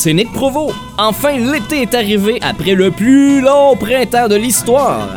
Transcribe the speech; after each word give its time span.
c'est 0.00 0.14
Nick 0.14 0.32
Provo. 0.32 0.72
Enfin, 0.96 1.36
l'été 1.36 1.82
est 1.82 1.94
arrivé 1.94 2.38
après 2.40 2.74
le 2.74 2.90
plus 2.90 3.42
long 3.42 3.76
printemps 3.76 4.28
de 4.28 4.34
l'histoire. 4.34 5.08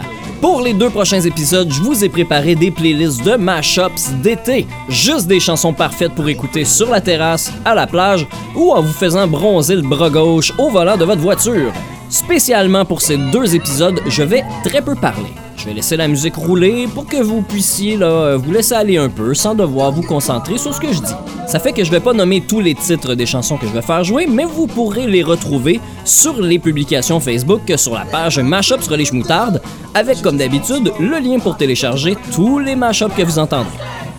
Pour 0.42 0.60
les 0.60 0.74
deux 0.74 0.90
prochains 0.90 1.22
épisodes, 1.22 1.72
je 1.72 1.82
vous 1.82 2.04
ai 2.04 2.10
préparé 2.10 2.54
des 2.56 2.70
playlists 2.70 3.24
de 3.24 3.38
mashups 3.38 4.10
d'été. 4.22 4.68
Juste 4.90 5.28
des 5.28 5.40
chansons 5.40 5.72
parfaites 5.72 6.14
pour 6.14 6.28
écouter 6.28 6.66
sur 6.66 6.90
la 6.90 7.00
terrasse, 7.00 7.54
à 7.64 7.76
la 7.76 7.88
plage 7.88 8.28
ou 8.58 8.74
en 8.74 8.82
vous 8.82 8.92
faisant 8.92 9.26
bronzer 9.26 9.78
le 9.78 9.84
bras 9.84 10.10
gauche 10.10 10.52
au 10.58 10.70
volant 10.70 10.98
de 10.98 11.06
votre 11.06 11.22
voiture. 11.22 11.72
Spécialement 12.10 12.84
pour 12.84 13.02
ces 13.02 13.16
deux 13.16 13.56
épisodes, 13.56 14.02
je 14.06 14.24
vais 14.24 14.44
très 14.66 14.82
peu 14.82 14.96
parler. 14.96 15.32
Je 15.56 15.64
vais 15.64 15.76
laisser 15.76 15.96
la 15.96 16.10
musique 16.10 16.36
rouler 16.36 16.90
pour 16.94 17.06
que 17.06 17.24
vous 17.24 17.42
puissiez 17.42 17.96
vous 17.96 18.52
laisser 18.52 18.74
aller 18.74 18.98
un 18.98 19.08
peu 19.08 19.34
sans 19.34 19.56
devoir 19.56 19.94
vous 19.94 20.04
concentrer 20.04 20.58
sur 20.58 20.76
ce 20.76 20.82
que 20.82 20.92
je 20.92 21.00
dis. 21.00 21.33
Ça 21.54 21.60
fait 21.60 21.72
que 21.72 21.84
je 21.84 21.92
vais 21.92 22.00
pas 22.00 22.14
nommer 22.14 22.42
tous 22.42 22.62
les 22.62 22.74
titres 22.74 23.14
des 23.14 23.28
chansons 23.28 23.58
que 23.58 23.68
je 23.68 23.72
vais 23.72 23.84
faire 23.84 24.04
jouer, 24.04 24.26
mais 24.26 24.44
vous 24.44 24.66
pourrez 24.66 25.06
les 25.06 25.22
retrouver 25.22 25.80
sur 26.04 26.42
les 26.42 26.58
publications 26.58 27.20
Facebook 27.20 27.72
sur 27.78 27.94
la 27.94 28.06
page 28.06 28.40
Mashups 28.40 28.88
Relish 28.88 29.14
Moutarde, 29.14 29.62
avec 29.94 30.24
comme 30.24 30.38
d'habitude 30.38 30.92
le 31.00 31.20
lien 31.20 31.38
pour 31.38 31.56
télécharger 31.56 32.18
tous 32.34 32.58
les 32.58 32.76
mashups 32.76 33.14
que 33.16 33.22
vous 33.22 33.38
entendrez. 33.38 33.70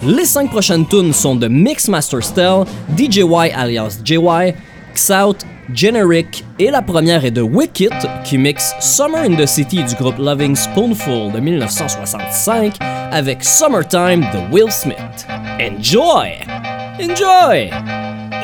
Les 0.05 0.27
cinq 0.27 0.49
prochaines 0.49 0.87
tunes 0.87 1.13
sont 1.13 1.35
de 1.35 1.49
Mixmaster 1.49 2.23
Stell, 2.23 2.67
DJY 2.97 3.51
alias 3.53 3.99
JY, 4.05 4.55
Xout, 4.95 5.45
Generic 5.75 6.45
et 6.61 6.71
la 6.71 6.83
première 6.83 7.25
est 7.25 7.33
de 7.33 7.43
Wicked 7.43 7.91
qui 8.23 8.39
mixe 8.39 8.75
Summer 8.79 9.25
in 9.25 9.35
the 9.35 9.47
City 9.47 9.83
du 9.83 9.97
groupe 9.97 10.19
Loving 10.19 10.55
Spoonful 10.55 11.33
de 11.33 11.41
1965 11.41 12.77
avec 13.11 13.43
Summertime 13.43 14.21
de 14.21 14.55
Will 14.55 14.71
Smith. 14.71 15.27
Enjoy! 15.61 16.74
Enjoy! 16.99 17.75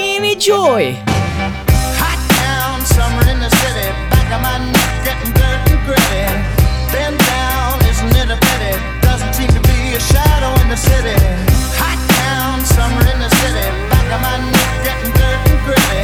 Enjoy! 0.03 0.99
Hot 2.03 2.19
town, 2.35 2.83
summer 2.83 3.23
in 3.31 3.39
the 3.39 3.47
city. 3.47 3.87
Back 4.11 4.27
of 4.35 4.43
my 4.43 4.59
neck 4.59 4.91
getting 5.07 5.31
dirt 5.39 5.63
and 5.71 5.79
gritty. 5.87 6.27
Been 6.91 7.15
down, 7.15 7.79
isn't 7.87 8.11
it 8.11 8.27
a 8.27 8.35
pity? 8.35 8.75
Doesn't 9.07 9.39
seem 9.39 9.55
to 9.55 9.63
be 9.71 9.95
a 9.95 10.03
shadow 10.03 10.51
in 10.67 10.69
the 10.69 10.75
city. 10.75 11.15
Hot 11.79 11.95
town, 12.19 12.59
summer 12.67 13.07
in 13.07 13.23
the 13.23 13.31
city. 13.39 13.67
Back 13.87 14.09
of 14.11 14.19
my 14.19 14.43
neck 14.43 14.73
getting 14.83 15.15
dirt 15.15 15.41
and 15.47 15.59
gritty. 15.63 16.03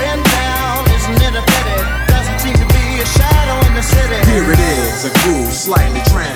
Been 0.00 0.20
down, 0.24 0.80
isn't 0.96 1.20
it 1.28 1.36
a 1.36 1.44
pity? 1.44 1.78
Doesn't 2.08 2.40
seem 2.40 2.56
to 2.56 2.68
be 2.72 3.04
a 3.04 3.08
shadow 3.20 3.56
in 3.68 3.76
the 3.76 3.84
city. 3.84 4.16
Here 4.32 4.48
it 4.48 4.62
is, 4.80 5.04
a 5.04 5.12
groove 5.20 5.52
slightly 5.52 6.00
transformed. 6.08 6.35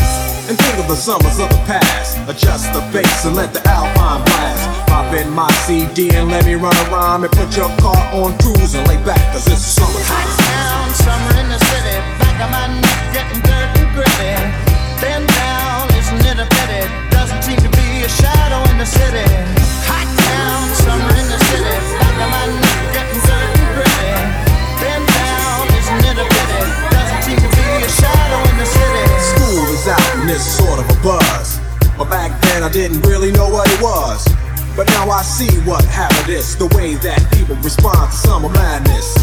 And 0.51 0.59
think 0.59 0.83
of 0.83 0.89
the 0.91 0.99
summers 0.99 1.39
of 1.39 1.47
the 1.47 1.63
past. 1.63 2.19
Adjust 2.27 2.75
the 2.75 2.83
bass 2.91 3.23
and 3.23 3.37
let 3.39 3.53
the 3.53 3.63
alpine 3.71 4.19
blast. 4.19 4.67
Pop 4.91 5.07
in 5.15 5.31
my 5.31 5.47
CD 5.63 6.11
and 6.11 6.27
let 6.27 6.43
me 6.43 6.55
run 6.55 6.75
a 6.75 6.85
rhyme 6.91 7.23
and 7.23 7.31
put 7.31 7.55
your 7.55 7.71
car 7.79 7.95
on 8.11 8.37
cruise 8.43 8.75
and 8.75 8.85
lay 8.89 8.99
back, 9.07 9.23
cause 9.31 9.47
it's 9.47 9.63
summertime. 9.63 10.27
town, 10.43 10.91
summer 10.91 11.39
in 11.39 11.47
the 11.47 11.55
city. 11.71 11.95
Back 12.19 12.35
of 12.43 12.51
my 12.51 12.67
neck 12.83 12.99
getting 13.15 13.39
dirty 13.47 13.79
and 13.79 13.95
gritty. 13.95 14.35
Been 14.99 15.23
down, 15.23 15.87
isn't 15.95 16.19
it 16.19 16.43
a 16.43 16.47
pity? 16.59 16.83
Doesn't 17.15 17.47
seem 17.47 17.55
to 17.63 17.71
be 17.71 18.03
a 18.03 18.09
shadow 18.11 18.59
in 18.71 18.77
the 18.77 18.89
city. 18.99 19.23
Hot 19.87 20.03
town, 20.03 20.67
summer 20.83 21.15
in 21.15 21.27
the 21.31 21.39
city. 21.47 21.75
Back 21.95 22.15
of 22.19 22.27
my 22.27 22.45
neck 22.59 22.60
sort 30.41 30.79
of 30.79 30.89
a 30.89 30.97
buzz. 31.03 31.59
But 31.97 32.09
back 32.09 32.41
then 32.41 32.63
I 32.63 32.69
didn't 32.69 33.01
really 33.01 33.31
know 33.31 33.49
what 33.49 33.69
it 33.69 33.81
was. 33.81 34.27
But 34.75 34.87
now 34.87 35.09
I 35.09 35.21
see 35.21 35.51
what 35.61 35.83
happened 35.85 36.29
is 36.29 36.57
the 36.57 36.67
way 36.77 36.95
that 36.95 37.19
people 37.33 37.55
respond 37.57 38.11
to 38.11 38.17
summer 38.17 38.49
madness. 38.49 39.13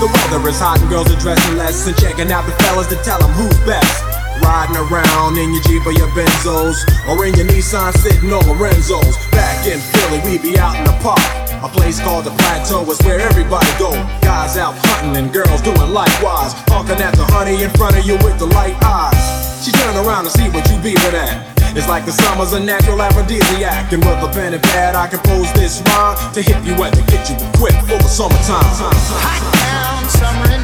The 0.00 0.06
weather 0.06 0.48
is 0.48 0.60
hot 0.60 0.80
and 0.80 0.88
girls 0.88 1.10
are 1.10 1.18
dressing 1.18 1.56
less 1.56 1.86
and 1.86 1.96
checking 1.96 2.30
out 2.30 2.46
the 2.46 2.52
fellas 2.62 2.86
to 2.88 2.96
tell 3.02 3.18
them 3.18 3.30
who's 3.32 3.58
best. 3.66 4.07
Riding 4.42 4.76
around 4.76 5.38
in 5.38 5.52
your 5.52 5.62
Jeep 5.64 5.86
or 5.86 5.92
your 5.92 6.08
Benzos 6.16 6.84
or 7.08 7.24
in 7.26 7.34
your 7.34 7.46
Nissan 7.46 7.92
sitting 7.98 8.32
on 8.32 8.46
Lorenzo's. 8.46 9.16
Back 9.30 9.66
in 9.66 9.78
Philly, 9.78 10.20
we 10.24 10.38
be 10.38 10.58
out 10.58 10.76
in 10.76 10.84
the 10.84 10.96
park. 11.02 11.20
A 11.62 11.68
place 11.68 11.98
called 12.00 12.24
the 12.24 12.30
Plateau 12.30 12.88
is 12.90 13.00
where 13.02 13.18
everybody 13.18 13.66
go. 13.78 13.90
Guys 14.22 14.56
out 14.56 14.74
hunting 14.78 15.16
and 15.16 15.32
girls 15.32 15.60
doing 15.62 15.90
likewise. 15.90 16.54
Honking 16.70 17.02
at 17.02 17.14
the 17.14 17.26
honey 17.34 17.62
in 17.62 17.70
front 17.70 17.98
of 17.98 18.06
you 18.06 18.14
with 18.22 18.38
the 18.38 18.46
light 18.46 18.76
eyes. 18.82 19.64
She 19.64 19.72
turn 19.72 19.96
around 20.06 20.24
to 20.24 20.30
see 20.30 20.48
what 20.50 20.68
you 20.70 20.78
beavin' 20.78 21.14
at. 21.14 21.58
It's 21.76 21.88
like 21.88 22.06
the 22.06 22.12
summer's 22.12 22.52
a 22.52 22.60
natural 22.60 23.02
aphrodisiac. 23.02 23.92
And 23.92 24.04
with 24.04 24.22
a 24.22 24.30
pen 24.32 24.54
and 24.54 24.62
pad, 24.62 24.94
I 24.94 25.08
compose 25.08 25.52
this 25.52 25.82
rhyme 25.86 26.16
to 26.32 26.42
hit 26.42 26.62
you 26.64 26.74
and 26.78 26.94
to 26.94 27.02
get 27.10 27.28
you 27.28 27.36
equipped 27.54 27.82
for 27.90 27.98
the 27.98 28.08
summertime. 28.08 28.64
Hot 28.78 29.42
town, 29.58 30.08
summer 30.08 30.57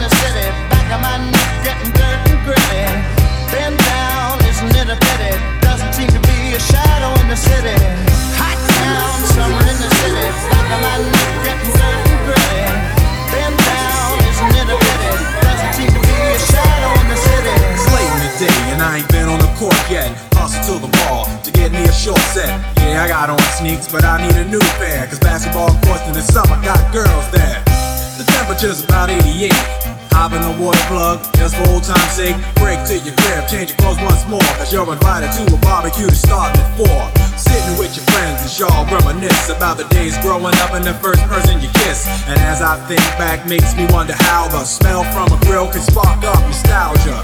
change 33.55 33.71
your 33.71 33.79
clothes 33.79 34.03
once 34.03 34.27
more. 34.27 34.43
Cause 34.59 34.73
you're 34.73 34.91
invited 34.91 35.31
to 35.39 35.43
a 35.55 35.59
barbecue 35.63 36.11
to 36.11 36.15
start 36.15 36.59
at 36.59 36.67
4. 36.75 36.87
Sitting 37.39 37.79
with 37.79 37.95
your 37.95 38.07
friends 38.11 38.43
and 38.43 38.51
y'all 38.59 38.83
reminisce 38.91 39.49
about 39.49 39.79
the 39.79 39.87
days 39.95 40.19
growing 40.19 40.55
up 40.67 40.75
and 40.75 40.83
the 40.83 40.95
first 40.99 41.23
person 41.31 41.63
you 41.63 41.71
kiss. 41.87 42.07
And 42.27 42.39
as 42.51 42.59
I 42.61 42.75
think 42.91 43.03
back, 43.15 43.47
makes 43.47 43.75
me 43.79 43.87
wonder 43.95 44.15
how 44.27 44.49
the 44.51 44.65
smell 44.65 45.07
from 45.15 45.31
a 45.31 45.39
grill 45.47 45.71
can 45.71 45.83
spark 45.83 46.19
up 46.27 46.41
nostalgia. 46.43 47.23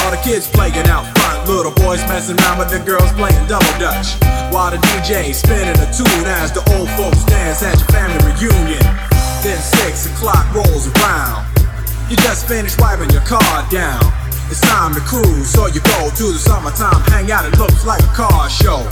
All 0.00 0.10
the 0.10 0.22
kids 0.24 0.48
playing 0.48 0.88
out 0.88 1.04
front, 1.18 1.44
little 1.44 1.76
boys 1.84 2.00
messing 2.08 2.40
around 2.40 2.58
with 2.58 2.72
the 2.72 2.80
girls 2.80 3.12
playing 3.20 3.44
double 3.44 3.74
dutch. 3.76 4.16
While 4.48 4.72
the 4.72 4.80
DJ 4.80 5.34
spinning 5.36 5.76
a 5.76 5.88
tune 5.92 6.24
as 6.40 6.52
the 6.56 6.64
old 6.72 6.88
folks 6.96 7.24
dance 7.28 7.60
at 7.62 7.76
your 7.76 7.90
family 7.92 8.16
reunion. 8.32 8.80
Then 9.44 9.60
six 9.60 10.08
o'clock 10.08 10.48
rolls 10.56 10.88
around. 10.96 11.44
You 12.08 12.16
just 12.16 12.48
finished 12.48 12.80
wiping 12.80 13.10
your 13.10 13.24
car 13.28 13.68
down. 13.70 14.00
It's 14.50 14.60
time 14.66 14.92
to 14.94 15.00
cruise, 15.06 15.46
so 15.46 15.70
you 15.70 15.78
go 15.78 16.10
to 16.10 16.26
the 16.34 16.38
summertime 16.42 16.98
hangout. 17.06 17.46
It 17.46 17.54
looks 17.56 17.86
like 17.86 18.02
a 18.02 18.10
car 18.10 18.50
show. 18.50 18.82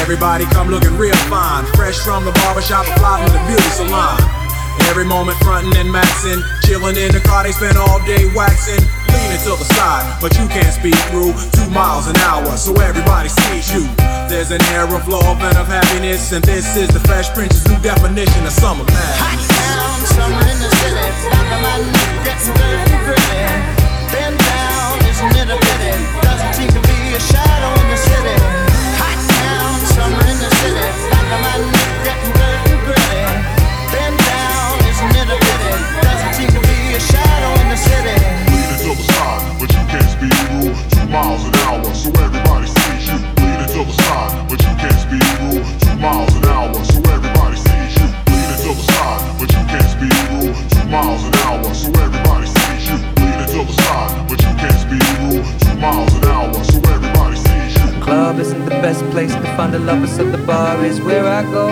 Everybody 0.00 0.48
come 0.48 0.72
looking 0.72 0.96
real 0.96 1.14
fine, 1.28 1.68
fresh 1.76 2.00
from 2.00 2.24
the 2.24 2.32
barbershop, 2.40 2.88
fly 2.96 3.20
from 3.20 3.36
the 3.36 3.42
beauty 3.44 3.68
salon. 3.76 4.16
Every 4.88 5.04
moment 5.04 5.36
frontin' 5.44 5.76
and 5.76 5.92
maxin', 5.92 6.40
chillin' 6.64 6.96
in 6.96 7.12
the 7.12 7.20
car, 7.20 7.44
they 7.44 7.52
spend 7.52 7.76
all 7.76 8.00
day 8.08 8.32
waxing, 8.32 8.80
leaning 9.12 9.42
to 9.44 9.60
the 9.60 9.68
side, 9.76 10.08
but 10.24 10.32
you 10.40 10.48
can't 10.48 10.72
speed 10.72 10.96
through 11.12 11.36
two 11.52 11.68
miles 11.68 12.08
an 12.08 12.16
hour, 12.24 12.48
so 12.56 12.72
everybody 12.80 13.28
sees 13.28 13.68
you. 13.68 13.84
There's 14.32 14.50
an 14.50 14.64
air 14.72 14.88
of 14.88 15.04
love 15.04 15.36
and 15.44 15.56
of 15.60 15.68
happiness, 15.68 16.32
and 16.32 16.42
this 16.44 16.80
is 16.80 16.88
the 16.88 17.00
Fresh 17.04 17.36
Prince's 17.36 17.68
new 17.68 17.76
definition 17.84 18.40
of 18.46 18.56
summer 18.56 18.88
Hot 18.88 19.36
town, 19.36 20.00
summer 20.16 20.40
in 20.48 20.56
the 20.64 20.70
city. 20.80 20.96
Of 22.48 22.56
and 22.56 23.04
gritty. 23.04 23.28
Been 23.28 23.34
down, 23.34 23.77
in 27.80 27.88
the 27.88 27.96
city. 27.96 28.36
Hot 29.00 29.18
town, 29.32 29.80
summer 29.96 30.24
in 30.28 30.38
the 30.44 30.50
city. 30.60 30.86
Getting 32.04 32.32
gritty. 32.84 33.22
Isn't? 33.96 34.18
Doesn't 36.04 36.34
seem 36.34 36.50
to 36.52 36.60
be 36.60 36.78
a 36.92 37.00
shadow 37.00 37.52
in 37.62 37.68
the 37.72 37.76
city. 37.80 38.16
Bleeding 38.48 38.80
to 38.84 38.90
the 38.92 39.04
side, 39.12 39.56
but 39.58 39.70
you 39.72 39.84
can't 39.88 40.10
speed. 40.12 40.76
Two 40.92 41.06
miles 41.08 41.44
an 41.44 41.54
hour, 41.64 41.94
so 41.94 42.10
everybody 42.20 42.66
sees 42.66 43.08
you. 43.08 43.18
Bleeding 43.36 43.72
to 43.72 43.84
the 43.88 43.94
side, 44.04 44.48
but 44.48 44.60
you 44.60 44.74
can't 44.76 45.00
speed 45.00 45.24
rule. 45.40 45.64
Two 45.80 45.96
miles 45.96 46.34
an 46.36 46.44
hour. 46.44 46.47
Find 59.58 59.74
a 59.74 59.78
lover, 59.80 60.06
so 60.06 60.22
the 60.24 60.38
bar 60.46 60.84
is 60.84 61.00
where 61.00 61.26
I 61.26 61.42
go. 61.42 61.66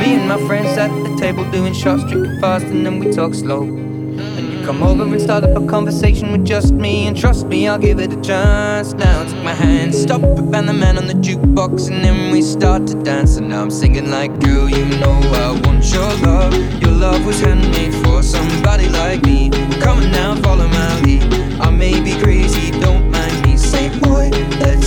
Me 0.00 0.14
and 0.16 0.26
my 0.26 0.38
friends 0.46 0.78
at 0.78 0.88
the 0.88 1.14
table 1.18 1.44
doing 1.50 1.74
shots, 1.74 2.02
drinking 2.04 2.40
fast, 2.40 2.64
and 2.64 2.86
then 2.86 2.98
we 2.98 3.12
talk 3.12 3.34
slow. 3.34 3.64
And 3.64 4.50
you 4.50 4.64
come 4.64 4.82
over 4.82 5.02
and 5.02 5.20
start 5.20 5.44
up 5.44 5.54
a 5.54 5.66
conversation 5.66 6.32
with 6.32 6.46
just 6.46 6.72
me, 6.72 7.06
and 7.06 7.14
trust 7.14 7.44
me, 7.44 7.68
I'll 7.68 7.78
give 7.78 7.98
it 8.00 8.10
a 8.10 8.20
chance. 8.22 8.94
Now 8.94 9.22
take 9.24 9.44
my 9.44 9.52
hand, 9.52 9.94
stop 9.94 10.22
and 10.22 10.66
the 10.66 10.72
man 10.72 10.96
on 10.96 11.08
the 11.08 11.18
jukebox, 11.26 11.90
and 11.90 12.02
then 12.02 12.32
we 12.32 12.40
start 12.40 12.86
to 12.86 12.94
dance. 13.02 13.36
And 13.36 13.50
now 13.50 13.60
I'm 13.60 13.70
singing 13.70 14.10
like, 14.10 14.32
girl, 14.40 14.66
you 14.66 14.86
know 14.98 15.20
I 15.44 15.50
want 15.66 15.84
your 15.92 16.10
love. 16.26 16.54
Your 16.80 16.92
love 16.92 17.26
was 17.26 17.38
handmade 17.40 17.94
for 18.02 18.22
somebody 18.22 18.88
like 18.88 19.22
me. 19.24 19.50
Come 19.82 19.98
on 19.98 20.10
now, 20.10 20.36
follow 20.36 20.68
my 20.68 21.00
lead. 21.02 21.22
I 21.60 21.68
may 21.70 22.00
be 22.00 22.18
crazy, 22.18 22.70
don't 22.80 23.10
mind 23.10 23.44
me. 23.44 23.58
Say, 23.58 23.90
boy, 24.00 24.30
let's 24.58 24.81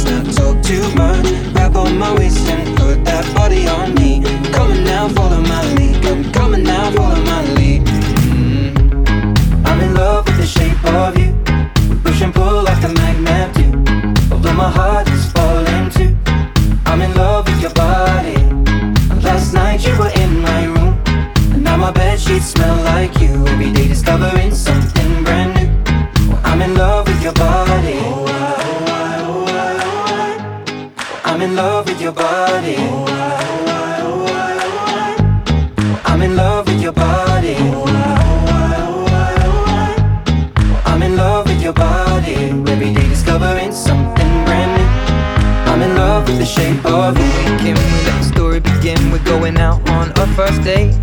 too 0.66 0.84
much. 0.96 1.26
Grab 1.54 1.76
on 1.76 1.98
my 1.98 2.12
waist 2.16 2.48
and 2.50 2.76
put 2.78 3.06
that 3.06 3.26
body 3.36 3.68
on 3.68 3.94
me. 3.96 4.22
Come 4.52 4.72
on 4.72 4.84
now, 4.84 5.08
follow 5.10 5.42
my 5.42 5.62
lead. 5.76 6.02
Come, 6.04 6.32
coming 6.32 6.64
now, 6.64 6.92
follow 6.92 7.22
my 7.24 7.42
lead. 7.54 7.84
Mm. 8.34 9.68
I'm 9.68 9.80
in 9.80 9.94
love 9.94 10.26
with 10.26 10.38
the 10.38 10.46
shape 10.46 10.84
of 10.86 11.18
you. 11.20 11.32
We 11.90 11.96
push 12.02 12.22
and 12.22 12.34
pull 12.34 12.64
like 12.64 12.84
a 12.84 12.92
magnet 13.02 13.50
do. 13.58 13.68
Although 14.34 14.54
my 14.54 14.70
heart 14.70 15.08
is 15.10 15.32
falling 15.32 15.90
too. 15.92 16.18
I'm 16.88 17.02
in 17.02 17.14
love 17.16 17.46
with 17.48 17.62
your 17.62 17.74
body. 17.74 18.38
Last 19.22 19.54
night 19.54 19.86
you 19.86 19.96
were 20.00 20.14
in 20.24 20.40
my 20.42 20.66
room. 20.66 20.94
And 21.54 21.64
now 21.64 21.78
my 21.78 21.92
bed 21.92 22.20
sheets 22.20 22.48
smell 22.48 22.78
like 22.86 23.20
you. 23.20 23.46
Every 23.48 23.72
day 23.72 23.88
discovering 23.88 24.54
something 24.54 24.85
your 32.06 32.14
body. 32.14 32.76
I'm 36.06 36.22
in 36.22 36.36
love 36.36 36.68
with 36.68 36.80
your 36.80 36.92
body. 36.92 37.56
I'm 40.86 41.02
in 41.02 41.16
love 41.18 41.48
with 41.48 41.64
your 41.64 41.74
body. 41.74 42.36
Every 42.74 42.94
day 42.94 43.10
discovering 43.10 43.72
something 43.72 44.32
brand 44.46 44.72
new. 44.78 45.72
I'm 45.72 45.82
in 45.82 45.96
love 45.96 46.28
with 46.28 46.38
the 46.38 46.46
shape 46.46 46.86
of 46.86 47.18
you. 47.18 47.26
Weekend, 47.50 47.80
we 47.80 47.98
let 48.06 48.18
the 48.20 48.24
story 48.24 48.60
begin. 48.60 49.12
We're 49.12 49.24
going 49.24 49.58
out 49.58 49.90
on 49.90 50.12
our 50.20 50.28
first 50.36 50.62
date. 50.62 50.94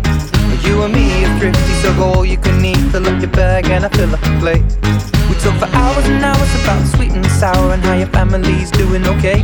You 0.63 0.83
and 0.83 0.93
me 0.93 1.25
are 1.25 1.37
thrifty, 1.37 1.73
so 1.81 1.93
go 1.97 2.13
all 2.13 2.25
you 2.25 2.37
can 2.37 2.63
eat. 2.63 2.77
Fill 2.93 3.05
up 3.09 3.21
your 3.21 3.31
bag 3.31 3.65
and 3.65 3.83
I 3.83 3.89
fill 3.89 4.13
up 4.15 4.21
the 4.21 4.37
plate. 4.39 4.63
We 5.27 5.35
talk 5.43 5.59
for 5.59 5.67
hours 5.75 6.05
and 6.07 6.23
hours 6.23 6.51
about 6.63 6.87
sweet 6.95 7.11
and 7.11 7.25
sour 7.25 7.73
and 7.73 7.83
how 7.83 7.95
your 7.95 8.07
family's 8.07 8.71
doing 8.71 9.05
okay. 9.05 9.43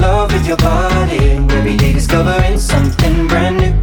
Love 0.00 0.32
with 0.32 0.46
your 0.46 0.56
body. 0.56 1.18
Every 1.56 1.76
day 1.76 1.92
discovering 1.92 2.58
something 2.58 3.26
brand 3.28 3.56
new. 3.58 3.74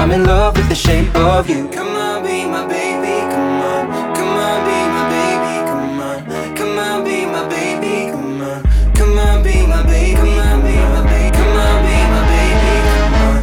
I'm 0.00 0.10
in 0.10 0.24
love 0.24 0.56
with 0.56 0.68
the 0.68 0.74
shape 0.74 1.14
of 1.14 1.48
you. 1.48 1.68
Come 1.68 1.96
on, 1.96 2.22
be 2.22 2.44
my 2.44 2.66
baby. 2.66 3.16
Come 3.32 3.62
on, 3.62 4.14
come 4.14 4.34
on, 4.46 4.58
be 4.66 4.78
my 4.94 5.04
baby. 5.14 5.54
Come 5.70 6.00
on, 6.00 6.56
come 6.56 6.78
on, 6.78 7.04
be 7.04 7.26
my 7.26 7.48
baby. 7.48 8.10
Come 8.12 8.40
on, 8.42 8.62
come 8.94 9.18
on, 9.18 9.42
be 9.42 9.66
my 9.66 9.82
baby. 9.82 10.14
Come 10.16 10.38
on, 10.38 10.62
be 10.62 10.74
my 10.92 11.02
baby. 11.10 11.36
Come 11.38 11.56
on, 11.64 11.76
be 11.86 11.96
my 12.14 12.22
baby. 12.34 12.72
Come 12.98 13.14
on. 13.22 13.36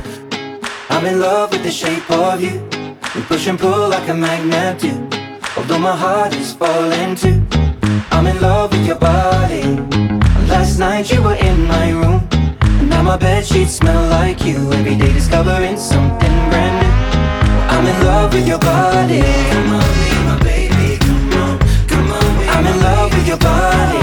I'm 0.90 1.06
in 1.06 1.20
love 1.20 1.52
with 1.52 1.64
the 1.64 1.72
shape 1.72 2.10
of 2.12 2.42
you. 2.42 2.56
We 3.16 3.22
push 3.22 3.48
and 3.48 3.60
pull 3.60 3.90
like 3.90 4.08
a 4.10 4.14
magnet 4.14 4.80
do. 4.80 4.94
Although 5.58 5.80
my 5.80 5.96
heart 5.96 6.36
is 6.36 6.54
falling 6.54 7.16
too. 7.16 7.42
I'm 8.12 8.28
in 8.28 8.40
love 8.42 8.72
with 8.72 8.86
your 8.86 9.00
body. 9.00 10.03
Last 10.54 10.78
night 10.78 11.12
you 11.12 11.20
were 11.24 11.34
in 11.34 11.68
my 11.68 11.90
room. 11.90 12.22
And 12.62 12.88
now 12.88 13.02
my 13.02 13.18
bed 13.18 13.44
sheets 13.44 13.74
smell 13.78 14.08
like 14.10 14.46
you. 14.46 14.72
Every 14.72 14.96
day 14.96 15.12
discovering 15.12 15.78
something 15.78 16.36
brand 16.52 16.76
new. 16.82 16.94
I'm 17.74 17.86
in 17.88 18.06
love 18.06 18.34
with 18.34 18.48
your 18.48 18.60
body. 18.60 19.22
Come 19.52 19.74
on, 19.74 19.94
be 20.06 20.14
my 20.30 20.38
baby. 20.44 20.98
Come 21.00 21.34
on, 21.44 21.60
come 21.88 22.12
on, 22.12 22.50
I'm 22.54 22.68
in 22.68 22.80
love 22.82 23.12
with 23.16 23.28
your 23.28 23.40
body. 23.40 24.03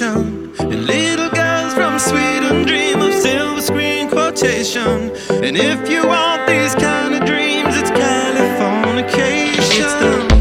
And 0.00 0.86
little 0.86 1.28
girls 1.30 1.74
from 1.74 1.98
Sweden 1.98 2.62
dream 2.64 3.00
of 3.00 3.12
silver 3.12 3.60
screen 3.60 4.08
quotation. 4.08 5.10
And 5.42 5.56
if 5.56 5.90
you 5.90 6.06
want 6.06 6.46
these 6.46 6.72
kind 6.76 7.14
of 7.16 7.26
dreams, 7.26 7.76
it's 7.76 7.90
Californication. 7.90 9.58
It's 9.58 9.94
the 9.94 10.37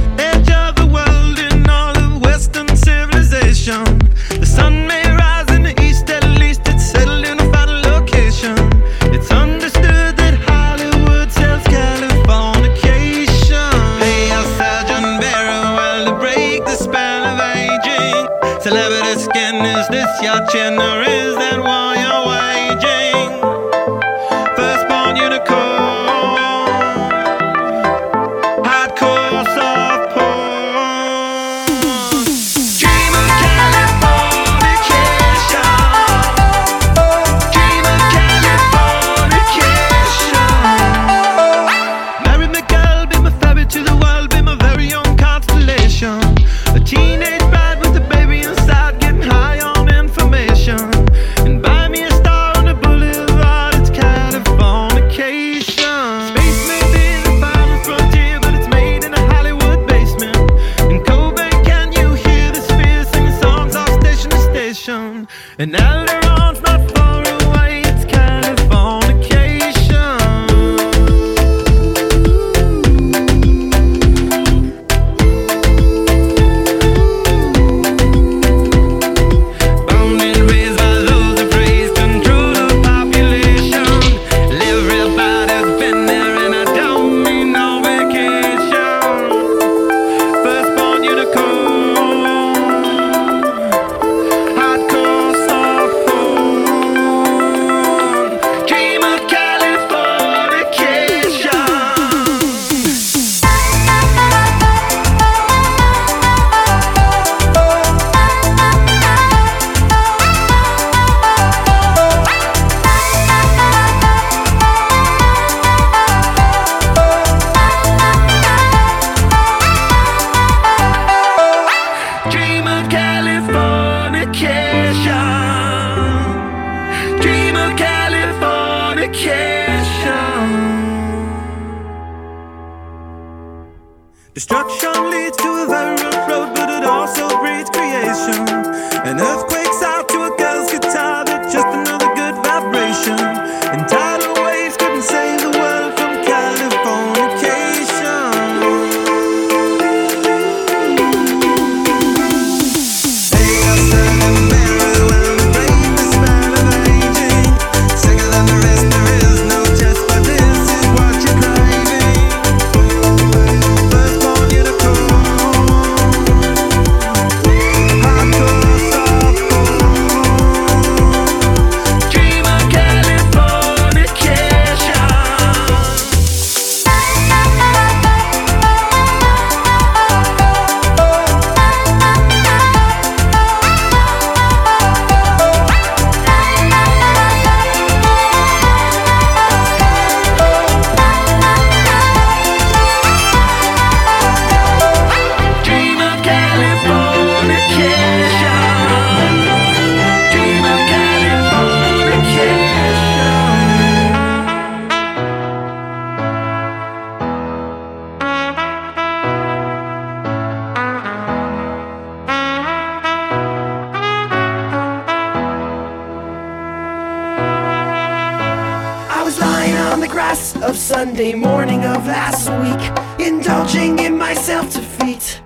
Sunday 221.18 221.34
morning 221.34 221.84
of 221.84 222.06
last 222.06 222.48
week, 222.62 223.28
indulging 223.28 223.98
in 223.98 224.16
my 224.16 224.36
self 224.36 224.72
defeat. 224.72 225.42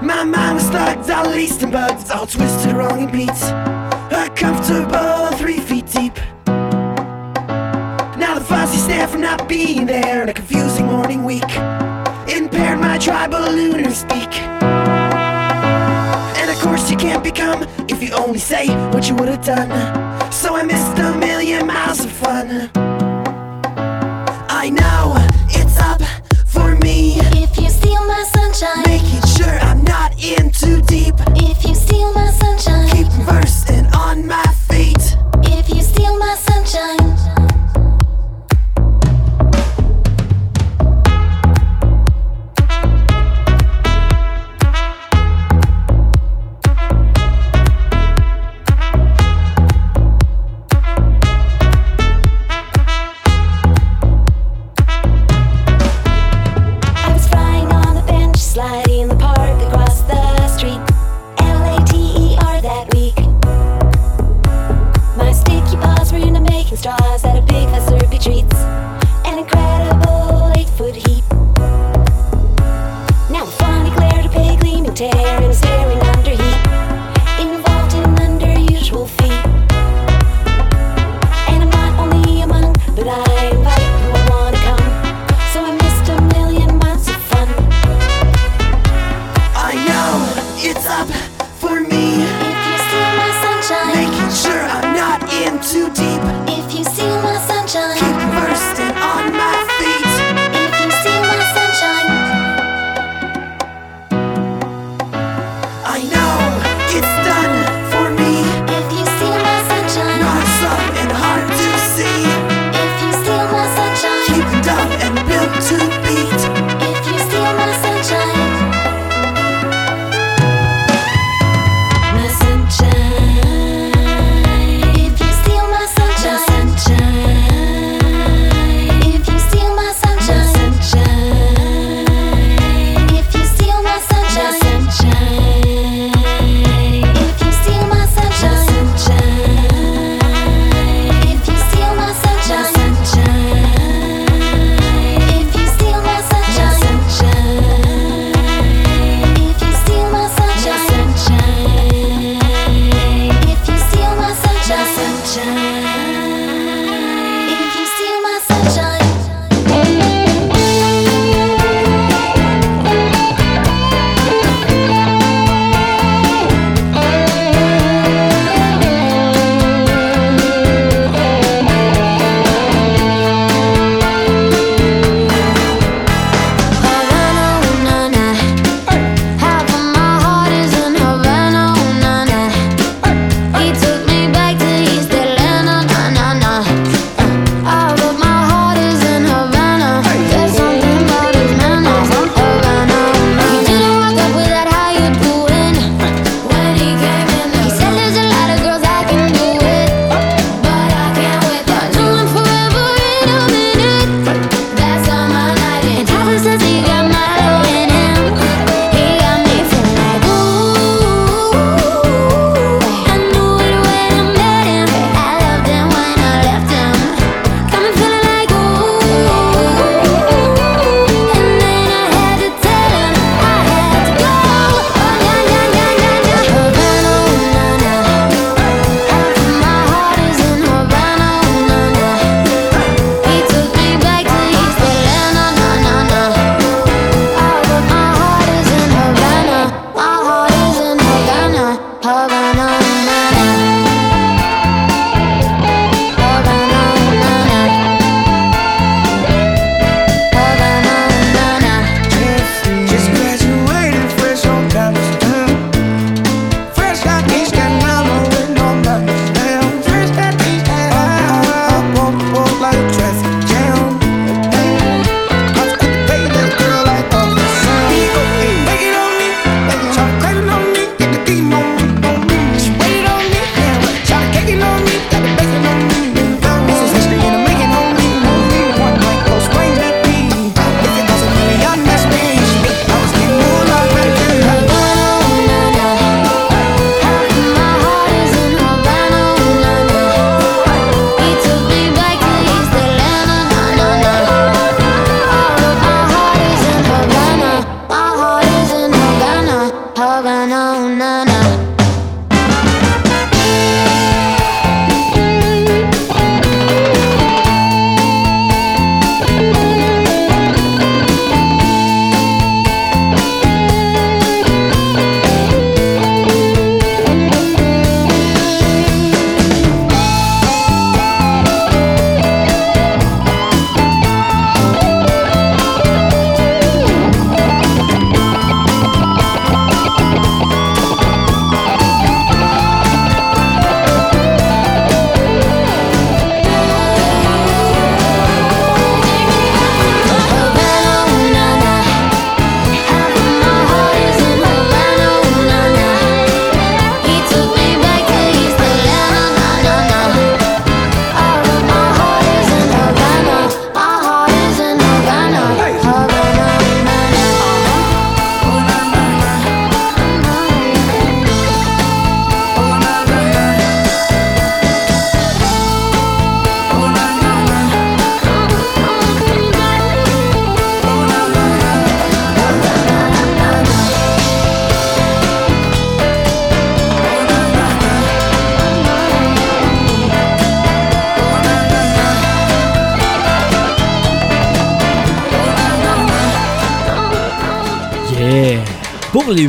My 0.00 0.22
mind 0.22 0.54
was 0.54 0.70
thugged, 0.70 1.12
all 1.12 1.28
laced 1.28 1.64
and 1.64 1.72
bugged, 1.72 2.08
all 2.12 2.24
twisted, 2.24 2.74
wrong, 2.74 3.02
and 3.02 3.10
beat. 3.10 3.28
A 3.28 4.30
comfortable 4.36 5.36
three 5.36 5.58
feet 5.58 5.86
deep. 5.86 6.16
Now 8.16 8.38
the 8.38 8.44
fuzzy 8.44 8.78
stare 8.78 9.08
from 9.08 9.22
not 9.22 9.48
being 9.48 9.84
there 9.84 10.22
in 10.22 10.28
a 10.28 10.32
confusing 10.32 10.86
morning 10.86 11.24
week 11.24 11.50
impaired 12.28 12.78
my 12.78 12.98
tribal 12.98 13.50
lunar 13.50 13.90
speak. 13.90 14.32
And 16.38 16.48
of 16.48 16.58
course, 16.60 16.88
you 16.88 16.96
can't 16.96 17.24
become 17.24 17.66
if 17.88 18.00
you 18.00 18.12
only 18.12 18.38
say 18.38 18.68
what 18.92 19.08
you 19.08 19.16
would 19.16 19.28
have 19.28 19.44
done. 19.44 19.68
So 20.30 20.54
I 20.54 20.62
missed 20.62 20.96
a 20.98 21.18
million 21.18 21.66
miles 21.66 22.07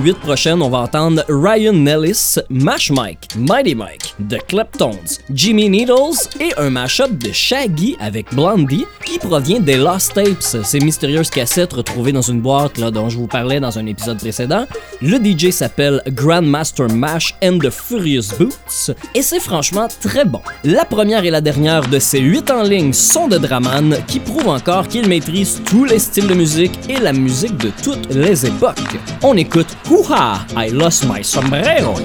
biết 0.09 0.18
prochaines, 0.29 0.61
on 0.61 0.69
va 0.69 0.81
entendre 0.81 1.23
Ryan 1.27 1.73
Nellis, 1.73 2.35
Mash 2.51 2.91
Mike, 2.91 3.29
Mighty 3.35 3.73
Mike, 3.73 4.13
The 4.29 4.37
Kleptones, 4.47 5.17
Jimmy 5.33 5.67
Needles 5.71 6.29
et 6.39 6.51
un 6.57 6.69
mashup 6.69 7.17
de 7.17 7.31
Shaggy 7.31 7.97
avec 7.99 8.31
Blondie 8.35 8.85
qui 9.03 9.17
provient 9.17 9.59
des 9.59 9.77
Lost 9.77 10.13
Tapes, 10.13 10.63
ces 10.63 10.79
mystérieuses 10.81 11.31
cassettes 11.31 11.73
retrouvées 11.73 12.11
dans 12.11 12.21
une 12.21 12.41
boîte 12.41 12.77
là, 12.77 12.91
dont 12.91 13.09
je 13.09 13.17
vous 13.17 13.25
parlais 13.25 13.59
dans 13.59 13.79
un 13.79 13.87
épisode 13.87 14.19
précédent. 14.19 14.67
Le 15.01 15.17
DJ 15.17 15.49
s'appelle 15.49 16.03
Grandmaster 16.09 16.89
Mash 16.89 17.33
and 17.43 17.57
the 17.57 17.71
Furious 17.71 18.27
Boots 18.37 18.93
et 19.15 19.23
c'est 19.23 19.39
franchement 19.39 19.87
très 19.99 20.25
bon. 20.25 20.41
La 20.63 20.85
première 20.85 21.25
et 21.25 21.31
la 21.31 21.41
dernière 21.41 21.87
de 21.87 21.97
ces 21.97 22.19
huit 22.19 22.51
en 22.51 22.61
ligne 22.61 22.93
sont 22.93 23.27
de 23.27 23.39
Draman 23.39 23.97
qui 24.05 24.19
prouvent 24.19 24.49
encore 24.49 24.87
qu'il 24.87 25.07
maîtrise 25.07 25.59
tous 25.65 25.85
les 25.85 25.97
styles 25.97 26.27
de 26.27 26.35
musique 26.35 26.77
et 26.87 26.99
la 26.99 27.13
musique 27.13 27.57
de 27.57 27.71
toutes 27.81 28.13
les 28.13 28.45
époques. 28.45 28.77
On 29.23 29.35
écoute 29.35 29.75
Hoo-Ha, 29.89 30.18
I 30.21 30.67
Lost 30.73 31.07
My 31.07 31.21
Sombrero. 31.21 31.95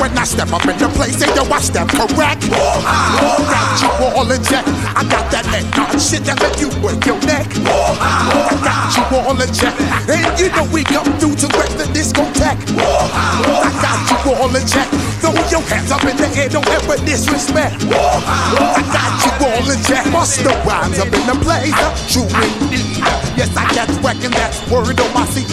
When 0.00 0.16
I 0.16 0.24
step 0.24 0.50
up 0.50 0.64
in 0.64 0.78
the 0.78 0.88
place, 0.96 1.20
they 1.20 1.28
know 1.36 1.44
I 1.52 1.60
step 1.60 1.88
correct. 1.92 2.48
Got 2.48 3.82
you 3.84 3.90
all 4.16 4.24
in 4.32 4.40
check. 4.42 4.64
I 4.96 5.04
got 5.04 5.28
that 5.28 5.44
neck, 5.52 5.68
shit 6.00 6.24
that 6.24 6.40
make 6.40 6.56
you 6.56 6.72
break 6.80 7.04
your 7.04 7.20
neck. 7.28 7.44
I 7.68 8.56
got 8.64 8.96
you 8.96 9.04
all 9.12 9.36
in 9.36 9.52
check. 9.52 9.76
And 10.08 10.24
you 10.40 10.48
know 10.56 10.64
we 10.72 10.88
come 10.88 11.04
through 11.20 11.36
to 11.44 11.46
wreck 11.52 11.68
the 11.76 11.84
discotheque. 11.92 12.64
I 12.80 13.68
got 13.84 14.00
you 14.08 14.40
all 14.40 14.48
in 14.56 14.64
check. 14.64 14.88
Throw 15.20 15.36
your 15.52 15.60
hands 15.68 15.92
up 15.92 16.00
in 16.08 16.16
the 16.16 16.32
air, 16.32 16.48
don't 16.48 16.64
ever 16.72 16.96
disrespect. 17.04 17.84
I 17.92 18.80
got 18.88 19.20
you 19.20 19.32
all 19.52 19.68
in 19.68 19.84
check. 19.84 20.08
Bust 20.08 20.40
the 20.40 20.56
rhymes 20.64 20.96
up 20.96 21.12
in 21.12 21.24
the 21.28 21.36
place. 21.44 21.76
True 22.08 22.24
indeed. 22.24 23.04
Yes, 23.36 23.52
I 23.52 23.68
get 23.76 23.92
wrecking 24.00 24.32
that's 24.32 24.64
word 24.72 24.96
on 24.96 25.12
my 25.12 25.28
seed. 25.28 25.48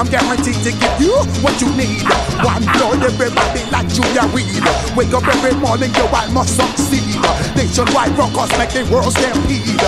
I'm 0.00 0.08
guaranteed 0.08 0.56
to 0.64 0.72
give 0.72 0.96
you 0.96 1.12
what 1.44 1.60
you 1.60 1.68
need. 1.76 2.08
One 2.40 2.64
blood, 2.72 3.04
everybody 3.04 3.62
like 3.70 3.81
Junior 3.88 4.26
Reid. 4.34 4.62
Wake 4.96 5.14
up 5.14 5.26
every 5.26 5.54
morning, 5.58 5.92
yo, 5.94 6.06
I 6.12 6.28
must 6.32 6.56
succeed. 6.56 7.16
Nationwide 7.56 8.16
rockers 8.18 8.50
make 8.58 8.70
the 8.70 8.82
world 8.90 9.12
stampede. 9.12 9.78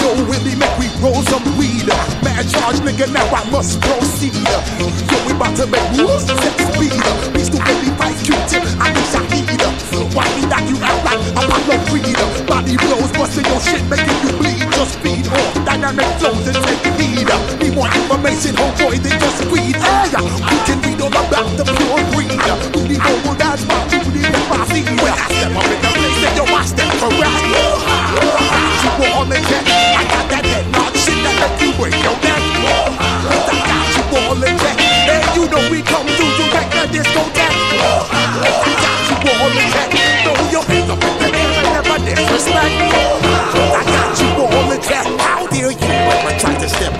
Yo, 0.00 0.12
Willie, 0.28 0.54
make 0.56 0.76
we 0.78 0.86
roll 1.02 1.22
some 1.30 1.44
weed. 1.58 1.86
Man, 2.22 2.44
charge, 2.48 2.78
nigga, 2.84 3.10
now 3.12 3.26
I 3.32 3.42
must 3.50 3.80
proceed. 3.80 4.34
Yo, 4.78 4.86
we 5.26 5.32
about 5.32 5.56
to 5.56 5.66
make 5.66 5.88
moves, 5.96 6.26
set 6.26 6.56
speed. 6.68 6.92
Beast 7.32 7.52
to 7.52 7.58
baby, 7.64 7.90
fight 7.96 8.16
Q-tip, 8.22 8.62
I 8.78 8.92
need 8.92 9.08
Shaheed. 9.10 9.48
Why 10.14 10.28
we 10.36 10.42
knock 10.46 10.64
you 10.68 10.76
out 10.84 11.00
like 11.04 11.20
Apollo 11.32 11.78
Creed? 11.88 12.16
Body 12.46 12.76
blows, 12.76 13.10
busting 13.12 13.46
your 13.46 13.60
shit, 13.60 13.82
making 13.88 14.18
you 14.24 14.32
bleed. 14.36 14.60
Just 14.76 14.98
feed 15.00 15.15
off 15.28 15.54
dynamic 15.64 16.06
flows 16.18 16.46
and 16.46 16.56
take 16.66 16.94
heed. 16.98 17.28
Need 17.60 17.74
more 17.74 17.90
information, 17.90 18.54
oh 18.58 18.70
homeboy, 18.76 18.98
than 19.02 19.18
just 19.20 19.44
read. 19.50 19.76
Hey, 19.76 20.12
we 20.14 20.56
can 20.66 20.78
read 20.82 21.00
all 21.00 21.08
about 21.08 21.50
the 21.56 21.64
pure 21.64 22.02
breed. 22.12 22.30
We 22.74 22.82
need 22.88 23.02
more 23.24 23.34
that's 23.34 23.64
my 23.66 23.78
duty 23.88 24.22
and 24.24 24.44
my 24.50 24.62
I 24.62 25.28
step 25.30 25.56
up 25.56 25.66
in 25.66 25.78
the 25.82 25.90
place, 25.94 26.18
then 26.22 26.36
yo, 26.36 26.44
I 26.44 26.64
step. 26.64 26.86
You 28.86 29.04
all 29.12 29.26
in 29.26 29.42
check. 29.44 29.64
I 29.66 30.04
got 30.08 30.24
that 30.30 30.44
head 30.46 30.66
nod 30.72 30.94
shit 30.96 31.18
that 31.24 31.34
make 31.40 31.60
you 31.60 31.70
break 31.76 31.96
your 32.00 32.16
neck. 32.22 32.42
I 33.26 33.58
got 33.66 33.86
you 33.96 34.04
all 34.16 34.40
in 34.40 34.56
check. 34.58 34.78
And 34.80 35.24
you 35.36 35.44
know 35.50 35.62
we 35.70 35.82
come 35.82 36.06
through 36.06 36.32
wreck 36.54 36.68
the 36.70 36.84
discotheque. 36.94 37.56
I 37.82 38.70
got 38.80 39.00
you 39.10 39.16
all 39.26 39.52
in 39.52 39.66
check. 39.74 39.90
Throw 40.24 40.38
your 40.50 40.64
hands 40.64 40.90
up 40.90 41.02
in 41.02 41.14
the 41.18 41.28
air 41.34 41.50
and 41.60 41.68
never 41.74 41.98
disrespect. 42.04 42.95